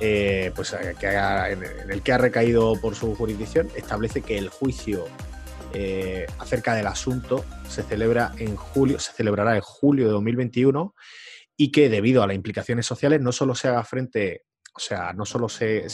eh, 0.00 0.50
pues 0.56 0.72
eh, 0.72 0.96
en, 1.00 1.90
el 1.90 2.02
que 2.02 2.12
ha 2.12 2.18
recaído 2.18 2.74
por 2.80 2.96
su 2.96 3.14
jurisdicción, 3.14 3.68
establece 3.76 4.22
que 4.22 4.36
el 4.36 4.48
juicio 4.48 5.06
acerca 6.38 6.74
del 6.74 6.86
asunto 6.86 7.44
se 7.68 7.82
en 8.38 8.56
julio, 8.56 8.98
se 8.98 9.12
celebrará 9.12 9.56
en 9.56 9.60
julio 9.60 10.06
de 10.06 10.12
2021 10.12 10.94
y 11.54 11.70
que 11.70 11.90
debido 11.90 12.22
a 12.22 12.26
las 12.26 12.34
implicaciones 12.34 12.86
sociales 12.86 13.20
no 13.20 13.30
solo 13.30 13.54
se 13.54 13.68
haga 13.68 13.84
frente 13.84 14.45
o 14.76 14.78
sea, 14.78 15.14
no 15.14 15.24
solo 15.24 15.48
se, 15.48 15.88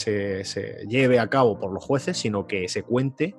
lleve 0.89 1.21
a 1.21 1.29
cabo 1.29 1.59
por 1.59 1.73
los 1.73 1.85
jueces, 1.85 2.19
sino 2.19 2.49
que 2.49 2.69
se 2.69 2.83
cuente 2.83 3.37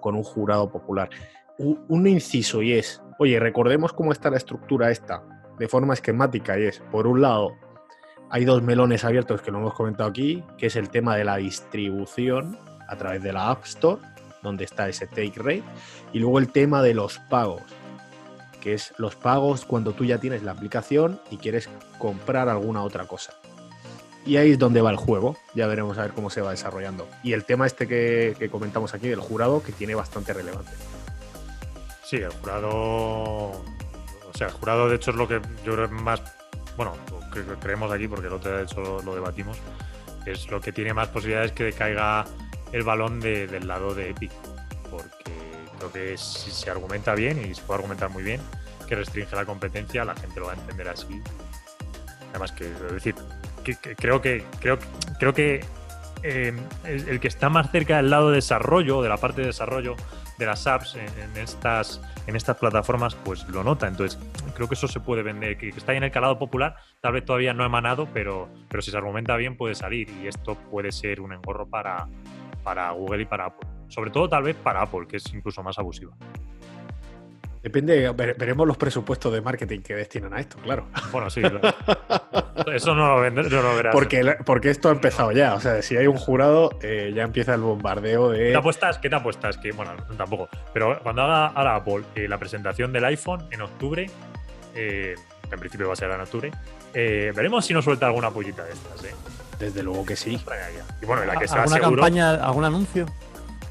con 0.00 0.14
un 0.14 0.22
jurado 0.22 0.70
popular. 0.70 1.10
Un, 1.58 2.06
inciso 2.06 2.62
y 2.62 2.74
es, 2.74 3.02
oye, 3.18 3.40
recordemos 3.40 3.92
cómo 3.92 4.12
está 4.12 4.30
la 4.30 4.36
estructura 4.36 4.92
esta, 4.92 5.24
de 5.58 5.68
forma 5.68 5.94
esquemática, 5.94 6.58
y 6.58 6.66
es, 6.66 6.80
por 6.92 7.08
un 7.08 7.22
lado, 7.22 7.56
hay 8.30 8.44
dos 8.44 8.62
melones 8.62 9.04
abiertos 9.04 9.42
que 9.42 9.50
lo 9.50 9.58
hemos 9.58 9.74
comentado 9.74 10.08
aquí, 10.08 10.44
que 10.58 10.66
es 10.66 10.76
el 10.76 10.90
tema 10.90 11.16
de 11.16 11.24
la 11.24 11.36
distribución 11.36 12.56
a 12.86 12.96
través 12.96 13.22
de 13.22 13.32
la 13.32 13.50
App 13.50 13.64
Store, 13.64 14.00
donde 14.42 14.64
está 14.64 14.88
ese 14.88 15.08
take 15.08 15.34
rate, 15.36 15.64
y 16.12 16.20
luego 16.20 16.38
el 16.38 16.52
tema 16.52 16.82
de 16.82 16.94
los 16.94 17.18
pagos, 17.18 17.62
que 18.60 18.74
es 18.74 18.94
los 18.98 19.16
pagos 19.16 19.64
cuando 19.64 19.92
tú 19.92 20.04
ya 20.04 20.18
tienes 20.18 20.44
la 20.44 20.52
aplicación 20.52 21.20
y 21.30 21.36
quieres 21.36 21.68
comprar 21.98 22.48
alguna 22.48 22.82
otra 22.82 23.06
cosa. 23.06 23.34
Y 24.26 24.38
ahí 24.38 24.52
es 24.52 24.58
donde 24.58 24.80
va 24.80 24.90
el 24.90 24.96
juego. 24.96 25.36
Ya 25.54 25.66
veremos 25.66 25.98
a 25.98 26.02
ver 26.02 26.12
cómo 26.12 26.30
se 26.30 26.40
va 26.40 26.50
desarrollando. 26.50 27.08
Y 27.22 27.32
el 27.34 27.44
tema 27.44 27.66
este 27.66 27.86
que, 27.86 28.48
comentamos 28.50 28.94
aquí 28.94 29.08
del 29.08 29.20
jurado, 29.20 29.62
que 29.62 29.72
tiene 29.72 29.94
bastante 29.94 30.32
relevante. 30.32 30.72
Sí, 32.04 32.16
el 32.16 32.30
jurado. 32.30 32.68
O 32.70 34.32
sea, 34.34 34.48
el 34.48 34.52
jurado, 34.52 34.88
de 34.88 34.96
hecho, 34.96 35.10
es 35.10 35.16
lo 35.16 35.28
que 35.28 35.40
yo 35.64 35.74
creo 35.74 35.88
más. 35.90 36.22
Bueno, 36.76 36.94
creemos 37.60 37.92
aquí, 37.92 38.08
porque 38.08 38.26
el 38.26 38.32
otro 38.32 38.56
de 38.56 38.64
hecho, 38.64 39.02
lo 39.02 39.14
debatimos. 39.14 39.58
Es 40.26 40.50
lo 40.50 40.60
que 40.60 40.72
tiene 40.72 40.94
más 40.94 41.08
posibilidades 41.08 41.52
que 41.52 41.72
caiga 41.72 42.24
el 42.72 42.82
balón 42.82 43.20
del 43.20 43.68
lado 43.68 43.94
de 43.94 44.10
Epic. 44.10 44.32
Porque 44.90 45.32
creo 45.78 45.92
que 45.92 46.16
si 46.16 46.50
se 46.50 46.70
argumenta 46.70 47.14
bien, 47.14 47.44
y 47.44 47.54
se 47.54 47.62
puede 47.62 47.78
argumentar 47.78 48.08
muy 48.08 48.22
bien, 48.22 48.40
que 48.88 48.94
restringe 48.94 49.36
la 49.36 49.44
competencia, 49.44 50.04
la 50.04 50.14
gente 50.14 50.40
lo 50.40 50.46
va 50.46 50.52
a 50.52 50.56
entender 50.56 50.88
así. 50.88 51.22
Además, 52.30 52.52
que, 52.52 52.64
es 52.64 52.92
decir, 52.92 53.14
creo 53.64 54.20
que 54.20 54.44
creo, 54.60 54.78
creo 55.18 55.32
que 55.32 55.64
eh, 56.22 56.52
el, 56.84 57.20
que 57.20 57.28
está 57.28 57.50
más 57.50 57.70
cerca 57.70 57.98
del 57.98 58.08
lado 58.08 58.30
de 58.30 58.36
desarrollo, 58.36 59.02
de 59.02 59.10
la 59.10 59.18
parte 59.18 59.42
de 59.42 59.48
desarrollo 59.48 59.94
de 60.38 60.46
las 60.46 60.66
apps 60.66 60.96
en, 60.96 61.36
estas, 61.36 62.00
en 62.26 62.34
estas 62.34 62.56
plataformas, 62.56 63.14
pues 63.14 63.46
lo 63.48 63.62
nota. 63.62 63.86
Entonces, 63.86 64.18
creo 64.54 64.66
que 64.66 64.74
eso 64.74 64.88
se 64.88 65.00
puede 65.00 65.22
vender, 65.22 65.58
que, 65.58 65.68
está 65.68 65.92
ahí 65.92 65.98
en 65.98 66.04
el 66.04 66.10
calado 66.10 66.38
popular, 66.38 66.76
tal 67.00 67.12
vez 67.12 67.24
todavía 67.24 67.52
no 67.52 67.62
ha 67.62 67.66
emanado, 67.66 68.08
pero, 68.12 68.48
pero 68.68 68.82
si 68.82 68.90
se 68.90 68.96
argumenta 68.96 69.36
bien 69.36 69.56
puede 69.56 69.74
salir 69.74 70.08
y 70.22 70.26
esto 70.26 70.56
puede 70.70 70.92
ser 70.92 71.20
un 71.20 71.34
engorro 71.34 71.68
para, 71.68 72.08
para 72.62 72.90
Google 72.92 73.22
y 73.22 73.26
para 73.26 73.46
Apple. 73.46 73.68
Sobre 73.88 74.10
todo 74.10 74.28
tal 74.28 74.44
vez 74.44 74.56
para 74.56 74.80
Apple, 74.80 75.06
que 75.06 75.18
es 75.18 75.34
incluso 75.34 75.62
más 75.62 75.78
abusiva. 75.78 76.16
Depende, 77.64 78.10
ver- 78.12 78.36
veremos 78.38 78.68
los 78.68 78.76
presupuestos 78.76 79.32
de 79.32 79.40
marketing 79.40 79.80
que 79.80 79.94
destinan 79.94 80.34
a 80.34 80.38
esto, 80.40 80.58
claro. 80.58 80.86
Bueno, 81.10 81.30
sí, 81.30 81.40
claro. 81.40 81.60
Eso 82.72 82.94
no 82.94 83.08
lo, 83.16 83.22
vender- 83.22 83.50
no 83.50 83.62
lo 83.62 83.74
verás. 83.74 83.92
Porque, 83.94 84.36
porque 84.44 84.68
esto 84.70 84.90
ha 84.90 84.92
empezado 84.92 85.32
ya. 85.32 85.54
O 85.54 85.60
sea, 85.60 85.80
si 85.80 85.96
hay 85.96 86.06
un 86.06 86.16
jurado, 86.18 86.78
eh, 86.82 87.12
ya 87.16 87.22
empieza 87.22 87.54
el 87.54 87.62
bombardeo 87.62 88.30
¿Qué 88.32 88.38
de. 88.38 88.50
te 88.52 88.56
apuestas? 88.58 88.98
¿Qué 88.98 89.08
te 89.08 89.16
apuestas? 89.16 89.56
Que, 89.56 89.72
bueno, 89.72 89.92
tampoco. 90.16 90.48
Pero 90.74 91.00
cuando 91.02 91.22
haga 91.22 91.46
ahora 91.46 91.76
Apple 91.76 92.02
eh, 92.14 92.28
la 92.28 92.36
presentación 92.38 92.92
del 92.92 93.04
iPhone 93.06 93.46
en 93.50 93.62
octubre, 93.62 94.10
eh, 94.74 95.14
que 95.48 95.54
en 95.54 95.60
principio 95.60 95.86
va 95.86 95.94
a 95.94 95.96
ser 95.96 96.10
en 96.10 96.20
octubre, 96.20 96.50
eh, 96.92 97.32
veremos 97.34 97.64
si 97.64 97.72
nos 97.72 97.84
suelta 97.84 98.04
alguna 98.06 98.30
pollita 98.30 98.62
de 98.64 98.72
estas, 98.72 99.04
¿eh? 99.04 99.14
Desde 99.58 99.82
luego 99.82 100.04
que 100.04 100.16
sí. 100.16 100.38
Y 101.00 101.06
bueno, 101.06 101.24
la 101.24 101.36
que 101.36 101.48
sea 101.48 101.62
¿Alguna 101.62 101.76
seguro. 101.80 102.02
campaña, 102.02 102.34
algún 102.34 102.64
anuncio? 102.64 103.06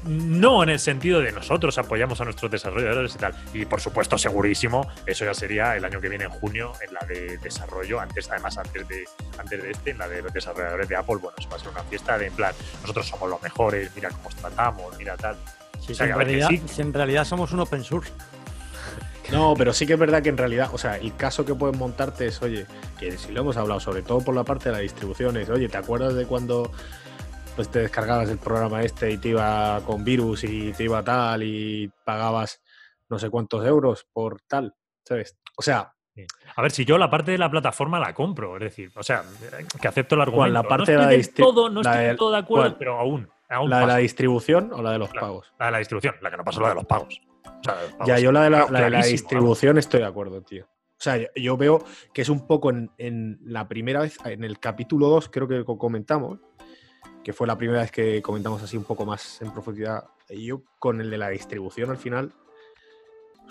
No 0.06 0.62
en 0.62 0.68
el 0.68 0.78
sentido 0.78 1.20
de 1.20 1.32
nosotros 1.32 1.78
apoyamos 1.78 2.20
a 2.20 2.24
nuestros 2.24 2.50
desarrolladores 2.50 3.14
y 3.14 3.18
tal. 3.18 3.34
Y 3.52 3.64
por 3.64 3.80
supuesto, 3.80 4.18
segurísimo, 4.18 4.86
eso 5.06 5.24
ya 5.24 5.34
sería 5.34 5.76
el 5.76 5.84
año 5.84 6.00
que 6.00 6.08
viene 6.08 6.24
en 6.24 6.30
junio 6.30 6.72
en 6.86 6.94
la 6.94 7.00
de 7.06 7.38
desarrollo, 7.38 8.00
antes, 8.00 8.30
además 8.30 8.58
antes 8.58 8.86
de, 8.86 9.04
antes 9.38 9.62
de 9.62 9.70
este, 9.70 9.90
en 9.92 9.98
la 9.98 10.08
de 10.08 10.22
los 10.22 10.32
desarrolladores 10.32 10.88
de 10.88 10.96
Apple, 10.96 11.16
bueno, 11.16 11.36
eso 11.38 11.48
va 11.48 11.56
a 11.56 11.58
ser 11.58 11.68
una 11.68 11.82
fiesta 11.84 12.18
de 12.18 12.26
en 12.26 12.32
plan, 12.34 12.54
nosotros 12.82 13.06
somos 13.06 13.30
los 13.30 13.42
mejores, 13.42 13.90
mira 13.94 14.10
cómo 14.10 14.28
os 14.28 14.36
tratamos, 14.36 14.96
mira 14.98 15.16
tal. 15.16 15.36
Si, 15.80 15.92
O 15.92 15.94
sea, 15.94 16.06
en, 16.06 16.16
realidad, 16.16 16.48
sí. 16.48 16.62
si 16.66 16.82
en 16.82 16.92
realidad 16.92 17.24
somos 17.24 17.52
un 17.52 17.60
open 17.60 17.84
source. 17.84 18.10
No, 19.32 19.54
pero 19.56 19.72
sí 19.72 19.86
que 19.86 19.94
es 19.94 19.98
verdad 19.98 20.22
que 20.22 20.28
en 20.28 20.36
realidad, 20.36 20.70
o 20.72 20.78
sea, 20.78 20.96
el 20.96 21.16
caso 21.16 21.44
que 21.44 21.54
puedes 21.54 21.76
montarte 21.76 22.26
es, 22.26 22.42
oye, 22.42 22.66
que 22.98 23.16
si 23.16 23.32
lo 23.32 23.40
hemos 23.40 23.56
hablado, 23.56 23.80
sobre 23.80 24.02
todo 24.02 24.20
por 24.20 24.34
la 24.34 24.44
parte 24.44 24.68
de 24.68 24.74
la 24.74 24.80
distribución, 24.80 25.36
es, 25.38 25.48
oye, 25.48 25.68
¿te 25.68 25.78
acuerdas 25.78 26.14
de 26.14 26.26
cuando 26.26 26.70
pues, 27.54 27.68
te 27.70 27.80
descargabas 27.80 28.28
el 28.30 28.38
programa 28.38 28.82
este 28.82 29.10
y 29.12 29.18
te 29.18 29.28
iba 29.30 29.80
con 29.86 30.04
virus 30.04 30.44
y 30.44 30.72
te 30.72 30.84
iba 30.84 31.02
tal 31.02 31.42
y 31.42 31.90
pagabas 32.04 32.60
no 33.08 33.18
sé 33.18 33.30
cuántos 33.30 33.64
euros 33.66 34.06
por 34.12 34.40
tal? 34.42 34.74
¿Sabes? 35.04 35.36
O 35.56 35.62
sea, 35.62 35.92
A 36.56 36.62
ver, 36.62 36.70
si 36.70 36.84
yo 36.84 36.96
la 36.98 37.10
parte 37.10 37.32
de 37.32 37.38
la 37.38 37.50
plataforma 37.50 37.98
la 37.98 38.14
compro, 38.14 38.56
es 38.56 38.62
decir, 38.62 38.90
o 38.96 39.02
sea, 39.02 39.24
que 39.80 39.88
acepto 39.88 40.14
el 40.14 40.20
argumento. 40.22 40.52
La 40.52 40.62
parte 40.62 40.92
de 40.92 40.98
no 40.98 41.10
estoy 41.10 41.18
distri- 41.22 41.44
todo, 41.44 41.68
no 41.68 41.82
la 41.82 41.90
estoy 41.92 42.06
del 42.06 42.16
todo 42.16 42.30
de 42.32 42.38
acuerdo, 42.38 42.64
¿cuál? 42.70 42.76
pero 42.78 42.98
aún, 43.00 43.28
aún 43.50 43.70
¿la 43.70 43.80
de 43.80 43.86
la 43.86 43.96
distribución 43.98 44.72
o 44.72 44.80
la 44.82 44.92
de 44.92 44.98
los 44.98 45.10
pagos? 45.10 45.52
La 45.58 45.66
de 45.66 45.72
la 45.72 45.78
distribución, 45.78 46.14
la 46.22 46.30
que 46.30 46.36
no 46.36 46.44
pasó 46.44 46.60
la 46.60 46.68
de 46.70 46.74
los 46.76 46.84
pagos. 46.86 47.20
O 47.44 47.64
sea, 47.64 47.74
de 47.74 47.88
Ya, 48.06 48.18
yo 48.18 48.32
la 48.32 48.44
de 48.44 48.50
la, 48.50 48.66
de 48.90 49.06
distribución 49.08 49.76
estoy 49.78 50.00
de 50.00 50.06
acuerdo, 50.06 50.40
tío. 50.42 50.64
O 50.66 51.02
sea, 51.04 51.18
yo, 51.34 51.56
veo 51.56 51.84
que 52.14 52.22
es 52.22 52.28
un 52.28 52.46
poco 52.46 52.70
en, 52.70 52.90
en 52.98 53.38
la 53.42 53.66
primera 53.68 54.00
vez, 54.00 54.16
en 54.24 54.44
el 54.44 54.58
capítulo 54.60 55.08
2, 55.08 55.28
creo 55.28 55.48
que 55.48 55.64
co- 55.64 55.76
comentamos, 55.76 56.38
que 57.24 57.32
fue 57.32 57.46
la 57.46 57.56
primera 57.58 57.80
vez 57.80 57.90
que 57.90 58.20
comentamos 58.22 58.62
así 58.62 58.76
un 58.76 58.84
poco 58.84 59.04
más 59.04 59.40
en 59.42 59.50
profundidad. 59.50 60.04
Yo 60.28 60.62
con 60.78 61.00
el 61.00 61.10
de 61.10 61.18
la 61.18 61.28
distribución 61.30 61.90
al 61.90 61.96
final, 61.96 62.32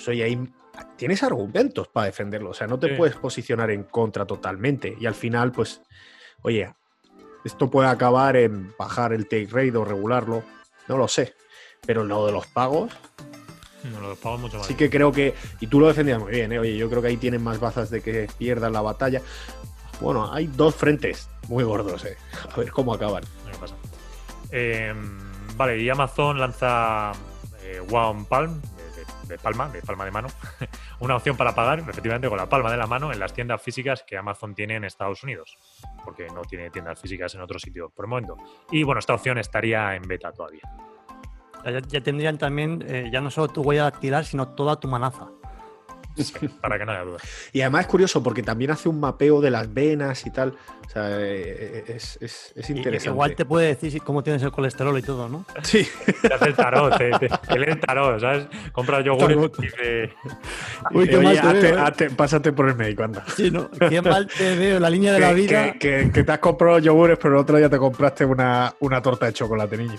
oye, 0.07 0.23
ahí 0.23 0.47
tienes 0.95 1.23
argumentos 1.23 1.87
para 1.87 2.05
defenderlo. 2.05 2.51
O 2.51 2.53
sea, 2.53 2.67
no 2.67 2.79
te 2.79 2.89
Sí. 2.89 2.93
puedes 2.95 3.15
posicionar 3.15 3.71
en 3.71 3.83
contra 3.83 4.25
totalmente. 4.25 4.95
Y 4.99 5.05
al 5.05 5.15
final, 5.15 5.51
pues, 5.51 5.81
oye, 6.43 6.73
esto 7.43 7.69
puede 7.69 7.89
acabar 7.89 8.37
en 8.37 8.73
bajar 8.77 9.11
el 9.13 9.23
take 9.27 9.47
rate 9.51 9.75
o 9.75 9.83
regularlo. 9.85 10.43
No 10.87 10.97
lo 10.97 11.07
sé. 11.07 11.33
Pero 11.85 12.03
lo 12.03 12.25
de 12.25 12.31
los 12.31 12.47
pagos, 12.47 12.93
No, 13.91 13.99
los 13.99 14.17
pagos 14.17 14.39
mucho 14.39 14.57
más. 14.59 14.67
Sí 14.67 14.75
que 14.75 14.89
creo 14.89 15.11
que, 15.11 15.33
y 15.59 15.67
tú 15.67 15.77
lo 15.77 15.87
defendías 15.89 16.17
muy 16.17 16.31
bien, 16.31 16.53
¿eh? 16.53 16.59
oye, 16.59 16.77
yo 16.77 16.89
creo 16.89 17.01
que 17.01 17.09
ahí 17.09 17.17
tienen 17.17 17.43
más 17.43 17.59
bazas 17.59 17.89
de 17.89 17.99
que 18.01 18.29
pierdan 18.37 18.71
la 18.71 18.79
batalla. 18.81 19.21
Bueno, 19.99 20.31
hay 20.31 20.47
dos 20.47 20.73
frentes 20.75 21.29
muy 21.49 21.65
gordos, 21.65 22.05
¿eh? 22.05 22.15
a 22.49 22.55
ver 22.55 22.71
cómo 22.71 22.93
acaban. 22.93 23.23
Eh, 24.51 24.93
vale, 25.55 25.79
y 25.79 25.89
Amazon 25.89 26.39
lanza 26.39 27.11
eh, 27.61 27.81
One 27.91 28.25
Palm, 28.29 28.61
de, 29.27 29.37
palma, 29.37 29.69
de 29.69 29.81
palma 29.81 30.05
de 30.05 30.11
mano, 30.11 30.27
una 30.99 31.15
opción 31.15 31.37
para 31.37 31.55
pagar 31.55 31.79
efectivamente 31.79 32.27
con 32.29 32.37
la 32.37 32.47
palma 32.47 32.71
de 32.71 32.77
la 32.77 32.87
mano 32.87 33.11
en 33.11 33.19
las 33.19 33.33
tiendas 33.33 33.61
físicas 33.61 34.03
que 34.05 34.17
Amazon 34.17 34.53
tiene 34.53 34.75
en 34.75 34.83
Estados 34.83 35.23
Unidos, 35.23 35.57
porque 36.03 36.27
no 36.27 36.41
tiene 36.41 36.69
tiendas 36.69 36.99
físicas 36.99 37.33
en 37.35 37.41
otro 37.41 37.59
sitio 37.59 37.89
por 37.89 38.05
el 38.05 38.09
momento. 38.09 38.37
Y 38.71 38.83
bueno, 38.83 38.99
esta 38.99 39.13
opción 39.13 39.37
estaría 39.37 39.95
en 39.95 40.03
beta 40.03 40.31
todavía. 40.31 40.61
Ya, 41.65 41.79
ya 41.79 42.01
tendrían 42.01 42.37
también, 42.37 42.83
eh, 42.87 43.09
ya 43.11 43.21
no 43.21 43.31
solo 43.31 43.47
tu 43.47 43.61
huella 43.61 43.83
dactilar, 43.83 44.25
sino 44.25 44.49
toda 44.49 44.79
tu 44.79 44.87
manaza. 44.87 45.29
para 46.61 46.77
que 46.77 46.85
no 46.85 46.91
haya 46.91 47.03
duda. 47.03 47.17
Y 47.51 47.61
además 47.61 47.81
es 47.81 47.87
curioso 47.87 48.21
porque 48.23 48.43
también 48.43 48.71
hace 48.71 48.89
un 48.89 48.99
mapeo 48.99 49.41
de 49.41 49.51
las 49.51 49.73
venas 49.73 50.25
y 50.25 50.31
tal. 50.31 50.55
O 50.85 50.89
sea, 50.89 51.07
eh, 51.19 51.85
es, 51.87 52.17
es- 52.21 52.53
es 52.55 52.69
Y- 52.69 52.73
interesante. 52.73 53.09
Igual 53.09 53.35
te 53.35 53.45
puede 53.45 53.67
decir 53.75 54.01
cómo 54.03 54.21
tienes 54.23 54.43
el 54.43 54.51
colesterol 54.51 54.97
y 54.97 55.01
todo, 55.01 55.27
¿no? 55.29 55.45
Sí, 55.63 55.87
Te 56.21 56.33
hace 56.33 56.45
el 56.49 56.55
tarot, 56.55 56.97
te, 56.97 57.09
te- 57.11 57.29
te 57.29 57.59
lee 57.59 57.71
el 57.71 57.79
tarot, 57.79 58.19
¿sabes? 58.19 58.47
Compras 58.71 59.03
yogur 59.03 59.31
y 59.31 59.61
dice, 59.63 60.13
Uy, 60.93 61.07
qué 61.07 61.17
Oye, 61.17 61.41
mal 61.41 61.59
te 61.59 61.73
hazte- 61.75 62.05
¿eh? 62.07 62.09
pásate 62.15 62.51
por 62.53 62.69
el 62.69 62.75
médico, 62.75 63.03
anda. 63.03 63.23
Sí, 63.35 63.49
¿no? 63.49 63.69
Qué 63.71 64.01
mal 64.01 64.27
te 64.27 64.55
veo, 64.55 64.79
la 64.79 64.89
línea 64.89 65.13
de 65.13 65.19
la 65.19 65.33
vida. 65.33 65.73
que- 65.73 65.79
que- 65.79 66.11
que 66.11 66.23
te 66.23 66.31
has 66.31 66.39
comprado 66.39 66.79
yogures, 66.79 67.17
pero 67.19 67.35
el 67.35 67.39
otro 67.41 67.57
día 67.57 67.69
te 67.69 67.77
compraste 67.77 68.25
una, 68.25 68.73
una 68.81 69.01
torta 69.01 69.25
de 69.25 69.33
chocolate, 69.33 69.77
niño. 69.77 69.97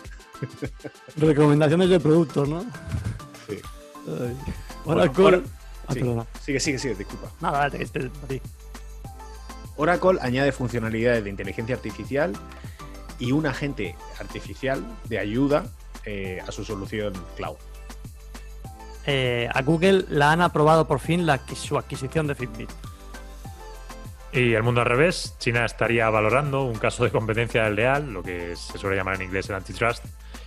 Recomendaciones 1.16 1.88
de 1.88 2.00
productos, 2.00 2.48
¿no? 2.48 2.60
Sí. 3.48 3.58
Ay. 4.08 4.36
Bueno. 4.84 5.42
Ah, 5.86 5.92
sí. 5.92 6.00
perdona. 6.00 6.26
Sigue, 6.40 6.60
sigue, 6.60 6.78
sigue, 6.78 6.94
disculpa. 6.94 7.30
Nada, 7.40 7.68
dale, 7.68 7.82
este. 7.82 8.10
Oracle 9.76 10.18
añade 10.20 10.52
funcionalidades 10.52 11.24
de 11.24 11.30
inteligencia 11.30 11.74
artificial 11.74 12.32
y 13.18 13.32
un 13.32 13.46
agente 13.46 13.96
artificial 14.20 14.84
de 15.08 15.18
ayuda 15.18 15.66
eh, 16.04 16.40
a 16.46 16.52
su 16.52 16.64
solución 16.64 17.12
cloud. 17.36 17.56
Eh, 19.06 19.48
a 19.52 19.62
Google 19.62 20.06
la 20.08 20.32
han 20.32 20.40
aprobado 20.40 20.86
por 20.86 21.00
fin 21.00 21.26
la, 21.26 21.40
su 21.54 21.76
adquisición 21.76 22.26
de 22.26 22.34
Fitbit. 22.34 22.70
Y 24.32 24.54
el 24.54 24.62
mundo 24.62 24.80
al 24.80 24.88
revés, 24.88 25.36
China 25.38 25.64
estaría 25.64 26.10
valorando 26.10 26.64
un 26.64 26.76
caso 26.76 27.04
de 27.04 27.10
competencia 27.10 27.64
desleal, 27.64 28.12
lo 28.12 28.22
que 28.22 28.56
se 28.56 28.78
suele 28.78 28.96
llamar 28.96 29.16
en 29.16 29.22
inglés 29.22 29.48
el 29.48 29.54
antitrust, 29.54 30.04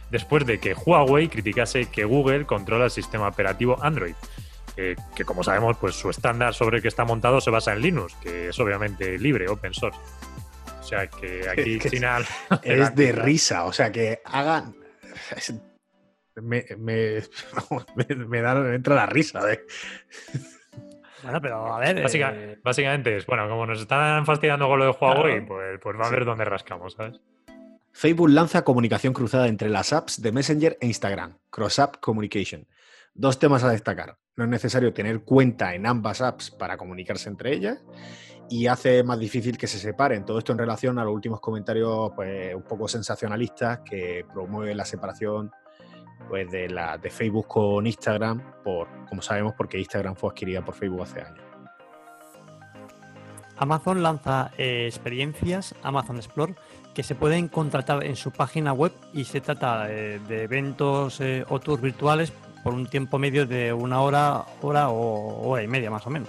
después 0.10 0.46
de 0.46 0.60
que 0.60 0.74
Huawei 0.74 1.30
criticase 1.30 1.86
que 1.86 2.04
Google 2.04 2.46
controla 2.46 2.86
el 2.86 2.92
sistema 2.92 3.30
operativo 3.30 3.78
Android, 3.82 4.16
eh, 4.78 4.96
que 5.16 5.26
como 5.26 5.44
sabemos, 5.44 5.76
pues 5.78 5.96
su 5.96 6.10
estándar 6.10 6.54
sobre 6.54 6.78
el 6.78 6.82
que 6.82 6.88
está 6.88 7.04
montado 7.06 7.42
se 7.42 7.50
basa 7.52 7.74
en 7.74 7.82
Linux, 7.82 8.16
que 8.22 8.50
es 8.50 8.60
obviamente 8.60 9.18
libre, 9.18 9.50
open 9.50 9.74
source. 9.74 10.00
O 10.80 10.84
sea 10.84 11.08
que 11.08 11.50
aquí 11.50 11.80
que 11.80 11.90
China... 11.90 12.20
Es 12.64 12.96
de 12.96 13.12
risa, 13.12 13.66
o 13.66 13.74
sea, 13.74 13.92
que 13.92 14.22
hagan... 14.26 14.76
es- 15.36 15.54
Me, 16.40 16.64
me, 16.78 17.24
me, 17.96 18.16
me 18.16 18.42
da, 18.42 18.54
me 18.56 18.76
entra 18.76 18.94
la 18.96 19.06
risa. 19.08 19.42
¿eh? 19.52 19.66
Bueno, 21.24 21.42
pero 21.42 21.74
a 21.74 21.80
ver. 21.80 22.04
Básica- 22.04 22.32
eh, 22.36 22.60
básicamente 22.64 23.18
es, 23.18 23.26
bueno, 23.26 23.50
como 23.50 23.66
nos 23.66 23.82
están 23.82 24.26
fastidiando 24.26 24.68
con 24.68 24.78
lo 24.80 24.86
de 24.86 24.92
Huawei, 24.92 25.32
Claro. 25.34 25.48
pues, 25.48 25.80
pues 25.82 26.00
va 26.00 26.06
a 26.08 26.12
ver 26.12 26.26
dónde 26.26 26.46
rascamos, 26.46 26.94
¿sabes? 26.94 27.20
Facebook 27.92 28.30
lanza 28.30 28.64
comunicación 28.64 29.14
cruzada 29.14 29.48
entre 29.48 29.70
las 29.70 29.92
apps 29.92 30.22
de 30.22 30.32
Messenger 30.32 30.78
e 30.80 30.86
Instagram, 30.86 31.36
Cross 31.50 31.80
App 31.80 31.96
Communication. 32.00 32.68
Dos 33.16 33.40
temas 33.40 33.64
a 33.64 33.72
destacar. 33.72 34.18
No 34.38 34.44
es 34.44 34.50
necesario 34.52 34.94
tener 34.94 35.22
cuenta 35.22 35.74
en 35.74 35.88
ambas 35.88 36.22
apps 36.22 36.52
para 36.52 36.78
comunicarse 36.78 37.28
entre 37.28 37.56
ellas 37.56 37.80
y 38.50 38.68
hace 38.68 39.04
más 39.04 39.18
difícil 39.18 39.58
que 39.58 39.66
se 39.66 39.80
separen. 39.80 40.26
Todo 40.26 40.38
esto 40.38 40.52
en 40.52 40.60
relación 40.60 41.00
a 41.00 41.04
los 41.04 41.12
últimos 41.12 41.40
comentarios 41.40 42.12
pues, 42.16 42.54
un 42.54 42.62
poco 42.62 42.88
sensacionalistas 42.88 43.80
que 43.80 44.26
promueven 44.32 44.78
la 44.78 44.86
separación 44.86 45.52
pues, 46.30 46.52
de, 46.52 46.70
la, 46.70 47.00
de 47.00 47.10
Facebook 47.10 47.48
con 47.48 47.88
Instagram, 47.88 48.62
por, 48.64 48.88
como 49.10 49.24
sabemos, 49.24 49.56
porque 49.58 49.80
Instagram 49.80 50.16
fue 50.16 50.30
adquirida 50.30 50.64
por 50.64 50.76
Facebook 50.76 51.02
hace 51.02 51.22
años. 51.22 51.44
Amazon 53.58 54.04
lanza 54.04 54.52
eh, 54.56 54.86
experiencias 54.86 55.74
Amazon 55.82 56.18
Explore 56.18 56.54
que 56.94 57.02
se 57.02 57.16
pueden 57.16 57.48
contratar 57.48 58.04
en 58.04 58.16
su 58.16 58.32
página 58.32 58.72
web 58.72 58.92
y 59.14 59.24
se 59.24 59.42
trata 59.42 59.92
eh, 59.92 60.20
de 60.28 60.44
eventos 60.44 61.20
eh, 61.22 61.44
o 61.50 61.60
tours 61.60 61.82
virtuales 61.82 62.32
por 62.68 62.74
un 62.74 62.86
tiempo 62.86 63.18
medio 63.18 63.46
de 63.46 63.72
una 63.72 64.02
hora, 64.02 64.44
hora 64.62 64.90
o 64.90 65.48
hora 65.48 65.64
y 65.64 65.70
media 65.70 65.90
más 65.90 66.06
o 66.06 66.10
menos. 66.10 66.28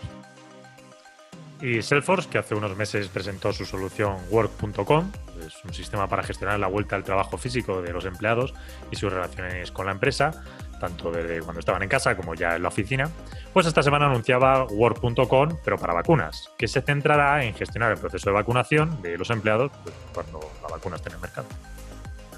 Y 1.61 1.83
Salesforce, 1.83 2.29
que 2.31 2.39
hace 2.39 2.55
unos 2.55 2.77
meses 2.77 3.09
presentó 3.09 3.53
su 3.53 3.65
solución 3.65 4.15
Work.com, 4.31 5.11
es 5.45 5.65
un 5.65 5.75
sistema 5.75 6.07
para 6.07 6.23
gestionar 6.23 6.61
la 6.61 6.69
vuelta 6.69 6.95
al 6.95 7.03
trabajo 7.03 7.39
físico 7.39 7.83
de 7.83 7.93
los 7.93 8.05
empleados 8.05 8.55
y 8.93 8.95
sus 8.95 9.13
relaciones 9.13 9.73
con 9.73 9.87
la 9.87 9.91
empresa, 9.91 10.31
tanto 10.79 11.11
desde 11.11 11.41
cuando 11.41 11.59
estaban 11.59 11.83
en 11.83 11.89
casa 11.89 12.17
como 12.17 12.37
ya 12.37 12.55
en 12.55 12.63
la 12.63 12.69
oficina, 12.69 13.11
pues 13.53 13.67
esta 13.67 13.83
semana 13.83 14.07
anunciaba 14.07 14.63
Work.com, 14.67 15.59
pero 15.65 15.77
para 15.77 15.93
vacunas, 15.93 16.53
que 16.57 16.69
se 16.69 16.83
centrará 16.83 17.43
en 17.43 17.53
gestionar 17.53 17.91
el 17.91 17.99
proceso 17.99 18.31
de 18.31 18.35
vacunación 18.35 19.03
de 19.03 19.19
los 19.19 19.29
empleados 19.31 19.73
pues, 19.83 19.97
cuando 20.15 20.39
la 20.63 20.69
vacuna 20.69 20.95
esté 20.95 21.09
en 21.09 21.17
el 21.17 21.21
mercado. 21.21 21.49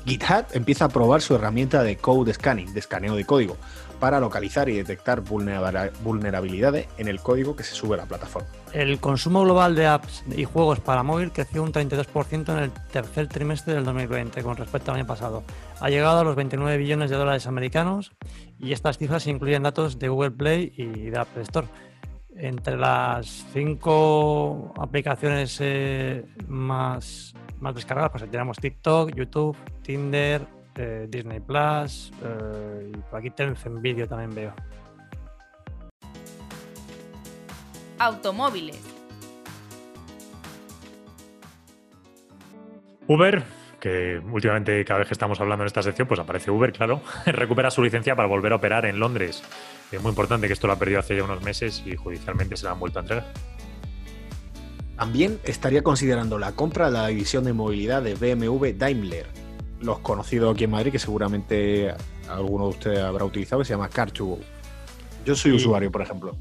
GitHub 0.06 0.46
empieza 0.52 0.86
a 0.86 0.88
probar 0.88 1.20
su 1.20 1.34
herramienta 1.34 1.82
de 1.82 1.96
code 1.96 2.32
scanning, 2.32 2.72
de 2.72 2.80
escaneo 2.80 3.16
de 3.16 3.24
código, 3.24 3.56
para 4.00 4.18
localizar 4.18 4.68
y 4.68 4.76
detectar 4.76 5.20
vulnerabilidades 5.20 6.88
en 6.98 7.06
el 7.06 7.20
código 7.20 7.54
que 7.54 7.62
se 7.62 7.74
sube 7.74 7.94
a 7.94 7.98
la 7.98 8.06
plataforma. 8.06 8.48
El 8.72 8.98
consumo 8.98 9.42
global 9.42 9.74
de 9.74 9.86
apps 9.86 10.24
y 10.34 10.44
juegos 10.44 10.80
para 10.80 11.02
móvil 11.02 11.32
creció 11.32 11.62
un 11.62 11.72
32% 11.72 12.52
en 12.52 12.58
el 12.58 12.72
tercer 12.90 13.28
trimestre 13.28 13.74
del 13.74 13.84
2020 13.84 14.42
con 14.42 14.56
respecto 14.56 14.90
al 14.90 14.98
año 14.98 15.06
pasado. 15.06 15.44
Ha 15.80 15.90
llegado 15.90 16.20
a 16.20 16.24
los 16.24 16.34
29 16.34 16.78
billones 16.78 17.10
de 17.10 17.16
dólares 17.16 17.46
americanos 17.46 18.12
y 18.58 18.72
estas 18.72 18.98
cifras 18.98 19.26
incluyen 19.26 19.62
datos 19.62 19.98
de 19.98 20.08
Google 20.08 20.30
Play 20.32 20.72
y 20.76 21.10
de 21.10 21.18
Apple 21.18 21.42
Store. 21.42 21.66
Entre 22.36 22.76
las 22.76 23.44
cinco 23.52 24.72
aplicaciones 24.78 25.58
eh, 25.60 26.24
más, 26.48 27.34
más 27.58 27.74
descargadas, 27.74 28.12
pues 28.12 28.30
tenemos 28.30 28.56
TikTok, 28.56 29.14
YouTube, 29.14 29.56
Tinder, 29.82 30.46
eh, 30.76 31.06
Disney 31.08 31.40
Plus 31.40 32.12
eh, 32.22 32.92
y 32.94 32.96
por 32.96 33.18
aquí 33.18 33.30
Tencent 33.30 33.80
Video 33.80 34.06
también 34.06 34.34
veo. 34.34 34.54
Automóviles. 37.98 38.80
Uber, 43.06 43.42
que 43.80 44.18
últimamente 44.18 44.84
cada 44.84 45.00
vez 45.00 45.08
que 45.08 45.14
estamos 45.14 45.40
hablando 45.40 45.64
en 45.64 45.66
esta 45.66 45.82
sección, 45.82 46.06
pues 46.06 46.20
aparece 46.20 46.50
Uber, 46.50 46.72
claro, 46.72 47.02
recupera 47.26 47.70
su 47.70 47.82
licencia 47.82 48.14
para 48.14 48.28
volver 48.28 48.52
a 48.52 48.56
operar 48.56 48.86
en 48.86 49.00
Londres. 49.00 49.42
Es 49.90 50.00
muy 50.00 50.10
importante 50.10 50.46
que 50.46 50.52
esto 50.52 50.66
lo 50.66 50.74
ha 50.74 50.78
perdido 50.78 51.00
hace 51.00 51.16
ya 51.16 51.24
unos 51.24 51.42
meses 51.42 51.82
y 51.84 51.96
judicialmente 51.96 52.56
se 52.56 52.66
la 52.66 52.72
han 52.72 52.78
vuelto 52.78 53.00
a 53.00 53.02
entregar. 53.02 53.26
También 54.96 55.40
estaría 55.44 55.82
considerando 55.82 56.38
la 56.38 56.52
compra 56.52 56.86
de 56.86 56.92
la 56.92 57.06
división 57.08 57.44
de 57.44 57.52
movilidad 57.52 58.02
de 58.02 58.14
BMW 58.14 58.76
Daimler, 58.76 59.26
los 59.80 59.98
conocidos 60.00 60.54
aquí 60.54 60.64
en 60.64 60.70
Madrid, 60.70 60.92
que 60.92 60.98
seguramente 60.98 61.92
alguno 62.28 62.64
de 62.64 62.70
ustedes 62.70 62.98
habrá 63.00 63.24
utilizado, 63.24 63.60
que 63.60 63.66
se 63.66 63.74
llama 63.74 63.88
Car2Go. 63.88 64.38
Yo 65.24 65.34
soy 65.34 65.52
usuario, 65.52 65.90
por 65.90 66.02
ejemplo. 66.02 66.34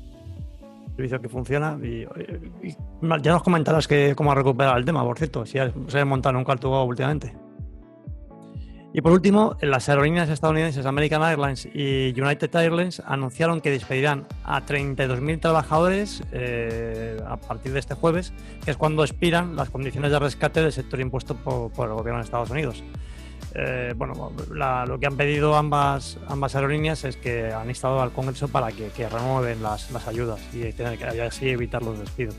Servicio 0.95 1.21
que 1.21 1.29
funciona 1.29 1.77
y, 1.81 2.05
ya 3.21 3.31
nos 3.31 3.43
comentarás 3.43 3.87
que 3.87 4.13
cómo 4.15 4.35
recuperar 4.35 4.77
el 4.77 4.85
tema, 4.85 5.03
por 5.03 5.17
cierto, 5.17 5.45
si 5.45 5.57
se 5.87 5.99
ha 5.99 6.05
montado 6.05 6.37
un 6.37 6.45
Car2Go 6.45 6.87
últimamente. 6.87 7.33
Y 8.91 9.01
por 9.01 9.11
último, 9.11 9.55
las 9.61 9.87
aerolíneas 9.87 10.29
estadounidenses 10.29 10.85
American 10.87 11.21
Airlines 11.21 11.69
y 11.73 12.11
United 12.19 12.55
Airlines 12.55 13.01
anunciaron 13.05 13.61
que 13.61 13.69
despedirán 13.69 14.25
a 14.43 14.65
32.000 14.65 15.39
trabajadores 15.39 16.23
eh, 16.31 17.21
a 17.27 17.37
partir 17.37 17.71
de 17.71 17.79
este 17.79 17.93
jueves, 17.93 18.33
que 18.65 18.71
es 18.71 18.77
cuando 18.77 19.03
expiran 19.03 19.55
las 19.55 19.69
condiciones 19.69 20.09
de 20.09 20.17
rescate 20.17 20.61
del 20.61 20.71
sector 20.71 20.99
impuesto 20.99 21.35
por, 21.35 21.71
por 21.71 21.87
el 21.87 21.93
gobierno 21.93 22.17
de 22.17 22.25
Estados 22.25 22.49
Unidos. 22.49 22.83
Eh, 23.55 23.93
bueno, 23.95 24.31
lo 24.49 24.99
que 24.99 25.07
han 25.07 25.17
pedido 25.17 25.55
ambas, 25.55 26.17
ambas 26.27 26.55
aerolíneas 26.55 27.03
es 27.03 27.17
que 27.17 27.51
han 27.51 27.67
instado 27.67 28.01
al 28.01 28.11
Congreso 28.11 28.47
para 28.47 28.71
que, 28.71 29.09
remueven 29.09 29.63
las, 29.63 29.89
ayudas 30.07 30.39
y 30.53 30.71
tener 30.73 30.97
que 30.97 31.05
así 31.21 31.49
evitar 31.49 31.81
los 31.81 31.99
despidos. 31.99 32.35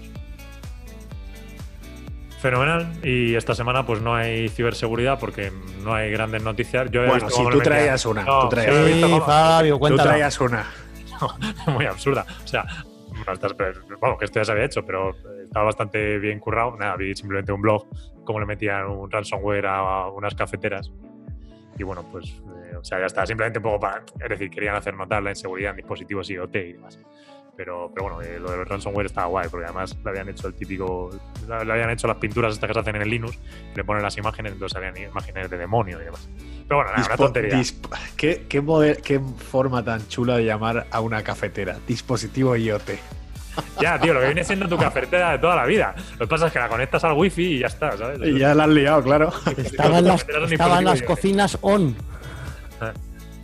Fenomenal. 2.40 2.90
Y 3.02 3.34
esta 3.34 3.54
semana 3.54 3.84
pues 3.84 4.00
no 4.00 4.14
hay 4.14 4.48
ciberseguridad 4.48 5.18
porque 5.18 5.52
no 5.82 5.94
hay 5.94 6.10
grandes 6.10 6.42
noticias. 6.42 6.90
Yo 6.90 7.06
bueno, 7.06 7.28
si 7.28 7.44
tú 7.50 7.58
traías 7.60 8.06
una. 8.06 8.24
tú 8.24 8.48
traías, 8.48 9.78
tú 9.78 9.96
traías 9.96 10.40
una. 10.40 10.66
muy 11.66 11.84
absurda. 11.84 12.24
O 12.42 12.48
sea, 12.48 12.64
bueno, 14.00 14.16
que 14.16 14.24
esto 14.24 14.40
ya 14.40 14.44
se 14.44 14.52
había 14.52 14.64
hecho, 14.64 14.84
pero 14.86 15.14
estaba 15.50 15.66
bastante 15.66 16.18
bien 16.20 16.38
currado. 16.38 16.76
Nada, 16.76 16.94
vi 16.96 17.12
simplemente 17.16 17.50
un 17.50 17.60
blog, 17.60 17.84
cómo 18.24 18.38
le 18.38 18.46
metían 18.46 18.86
un 18.86 19.10
ransomware 19.10 19.66
a 19.66 20.08
unas 20.08 20.32
cafeteras. 20.36 20.92
Y 21.76 21.82
bueno, 21.82 22.04
pues, 22.12 22.40
eh, 22.70 22.76
o 22.76 22.84
sea, 22.84 23.00
ya 23.00 23.06
está. 23.06 23.26
Simplemente 23.26 23.58
un 23.58 23.64
poco 23.64 23.80
para. 23.80 24.04
Es 24.20 24.28
decir, 24.28 24.48
querían 24.48 24.76
hacer 24.76 24.94
notar 24.94 25.22
la 25.24 25.30
inseguridad 25.30 25.72
en 25.72 25.78
dispositivos 25.78 26.30
IoT 26.30 26.54
y 26.54 26.72
demás. 26.74 27.00
Pero, 27.56 27.90
pero 27.92 28.08
bueno, 28.08 28.22
eh, 28.22 28.38
lo 28.38 28.52
del 28.52 28.64
ransomware 28.64 29.06
estaba 29.06 29.26
guay, 29.26 29.48
porque 29.50 29.64
además 29.64 29.98
le 30.04 30.10
habían 30.10 30.28
hecho 30.28 30.46
el 30.46 30.54
típico. 30.54 31.10
Le 31.48 31.72
habían 31.72 31.90
hecho 31.90 32.06
las 32.06 32.18
pinturas 32.18 32.54
estas 32.54 32.68
que 32.68 32.74
se 32.74 32.80
hacen 32.80 32.94
en 32.94 33.02
el 33.02 33.10
Linux, 33.10 33.36
le 33.74 33.82
ponen 33.82 34.04
las 34.04 34.16
imágenes, 34.18 34.52
entonces 34.52 34.76
habían 34.76 34.96
imágenes 34.96 35.50
de 35.50 35.58
demonio 35.58 36.00
y 36.00 36.04
demás. 36.04 36.28
Pero 36.68 36.76
bueno, 36.76 36.92
nada, 36.92 37.06
una 37.06 37.16
tontería. 37.16 37.60
¿Qué, 38.16 38.46
qué, 38.48 39.00
¿Qué 39.02 39.20
forma 39.20 39.84
tan 39.84 40.06
chula 40.06 40.36
de 40.36 40.44
llamar 40.44 40.86
a 40.92 41.00
una 41.00 41.24
cafetera? 41.24 41.76
Dispositivo 41.88 42.54
IoT. 42.54 42.90
Ya, 43.80 43.98
tío, 43.98 44.12
lo 44.12 44.20
que 44.20 44.26
viene 44.26 44.44
siendo 44.44 44.68
tu 44.68 44.76
cafetera 44.76 45.32
de 45.32 45.38
toda 45.38 45.56
la 45.56 45.64
vida. 45.64 45.94
Lo 46.12 46.26
que 46.26 46.26
pasa 46.26 46.48
es 46.48 46.52
que 46.52 46.58
la 46.58 46.68
conectas 46.68 47.02
al 47.04 47.12
wifi 47.12 47.54
y 47.54 47.58
ya 47.60 47.68
está, 47.68 47.96
¿sabes? 47.96 48.20
Y 48.22 48.38
ya 48.38 48.54
la 48.54 48.64
has 48.64 48.70
liado, 48.70 49.02
claro. 49.02 49.32
Estaban 49.56 50.04
las, 50.04 50.26
las 50.82 51.02
cocinas 51.02 51.58
on. 51.62 51.96
Ah, 52.80 52.92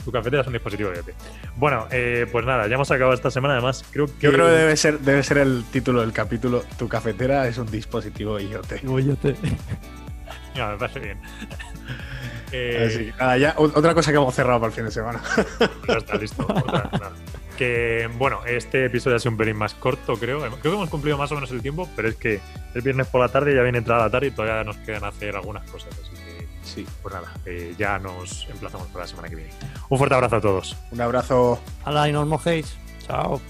tu 0.05 0.13
cafetera 0.13 0.43
es 0.43 0.47
un 0.47 0.53
dispositivo 0.53 0.93
IoT. 0.93 1.09
Bueno, 1.57 1.87
eh, 1.91 2.27
pues 2.31 2.45
nada, 2.45 2.69
ya 2.69 2.75
hemos 2.75 2.91
acabado 2.91 3.15
esta 3.15 3.31
semana. 3.31 3.55
Además, 3.55 3.85
creo 3.91 4.07
que. 4.07 4.13
Yo 4.21 4.33
creo 4.33 4.47
que 4.47 4.53
debe 4.53 4.77
ser, 4.77 5.01
debe 5.01 5.23
ser 5.23 5.39
el 5.39 5.65
título 5.73 6.01
del 6.01 6.13
capítulo. 6.13 6.63
Tu 6.79 6.87
cafetera 6.89 7.49
es 7.49 7.59
un 7.59 7.71
dispositivo 7.71 8.39
IoT. 8.39 8.83
IoT. 8.85 9.37
Ya, 10.55 10.69
me 10.69 10.77
parece 10.79 11.01
bien. 11.01 11.19
Eh, 12.53 13.13
ya, 13.19 13.55
otra 13.57 13.95
cosa 13.95 14.11
que 14.13 14.17
hemos 14.17 14.35
cerrado 14.35 14.61
para 14.61 14.69
el 14.69 14.75
fin 14.75 14.85
de 14.85 14.91
semana. 14.91 15.21
Ya 15.89 15.95
está, 15.95 16.17
listo. 16.17 16.47
Otra, 16.49 16.91
que 17.57 18.09
bueno, 18.19 18.41
este 18.47 18.85
episodio 18.85 19.17
ha 19.17 19.19
sido 19.19 19.33
un 19.33 19.39
pelín 19.39 19.57
más 19.57 19.75
corto, 19.75 20.17
creo. 20.17 20.39
Creo 20.41 20.61
que 20.61 20.69
hemos 20.69 20.91
cumplido 20.91 21.19
más 21.19 21.33
o 21.33 21.35
menos 21.35 21.51
el 21.51 21.61
tiempo, 21.63 21.89
pero 21.97 22.09
es 22.09 22.15
que 22.17 22.41
el 22.75 22.83
viernes 22.83 23.09
por 23.09 23.21
la 23.21 23.29
tarde 23.29 23.53
ya 23.55 23.63
viene 23.63 23.79
entrada 23.79 24.05
la 24.05 24.11
tarde 24.11 24.29
y 24.29 24.31
todavía 24.31 24.63
nos 24.65 24.77
quedan 24.79 25.05
hacer 25.05 25.35
algunas 25.35 25.69
cosas. 25.71 25.91
Así 25.93 26.11
que 26.11 26.47
sí, 26.63 26.87
pues 27.03 27.15
nada, 27.15 27.33
eh, 27.45 27.75
ya 27.79 27.99
nos 27.99 28.49
emplazamos 28.49 28.87
para 28.89 29.05
la 29.05 29.09
semana 29.09 29.29
que 29.29 29.37
viene. 29.37 29.53
Un 29.89 29.99
fuerte 29.99 30.15
abrazo 30.15 30.37
a 30.37 30.41
todos. 30.41 30.77
Un 30.93 31.01
abrazo. 31.01 31.61
Hala 31.85 32.09
y 32.09 32.13
no 32.13 32.23
os 32.23 32.29
mojéis. 32.29 32.77
Chao. 33.07 33.41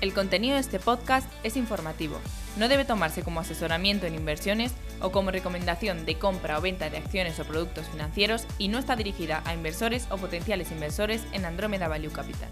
El 0.00 0.12
contenido 0.12 0.54
de 0.54 0.60
este 0.60 0.78
podcast 0.78 1.30
es 1.42 1.56
informativo. 1.56 2.18
No 2.58 2.68
debe 2.68 2.84
tomarse 2.84 3.22
como 3.22 3.40
asesoramiento 3.40 4.06
en 4.06 4.14
inversiones 4.14 4.72
o 5.00 5.10
como 5.10 5.30
recomendación 5.30 6.04
de 6.04 6.18
compra 6.18 6.58
o 6.58 6.60
venta 6.60 6.90
de 6.90 6.98
acciones 6.98 7.38
o 7.40 7.44
productos 7.44 7.86
financieros 7.86 8.46
y 8.58 8.68
no 8.68 8.78
está 8.78 8.96
dirigida 8.96 9.42
a 9.44 9.54
inversores 9.54 10.06
o 10.10 10.16
potenciales 10.16 10.70
inversores 10.70 11.22
en 11.32 11.44
Andromeda 11.44 11.88
Value 11.88 12.12
Capital. 12.12 12.48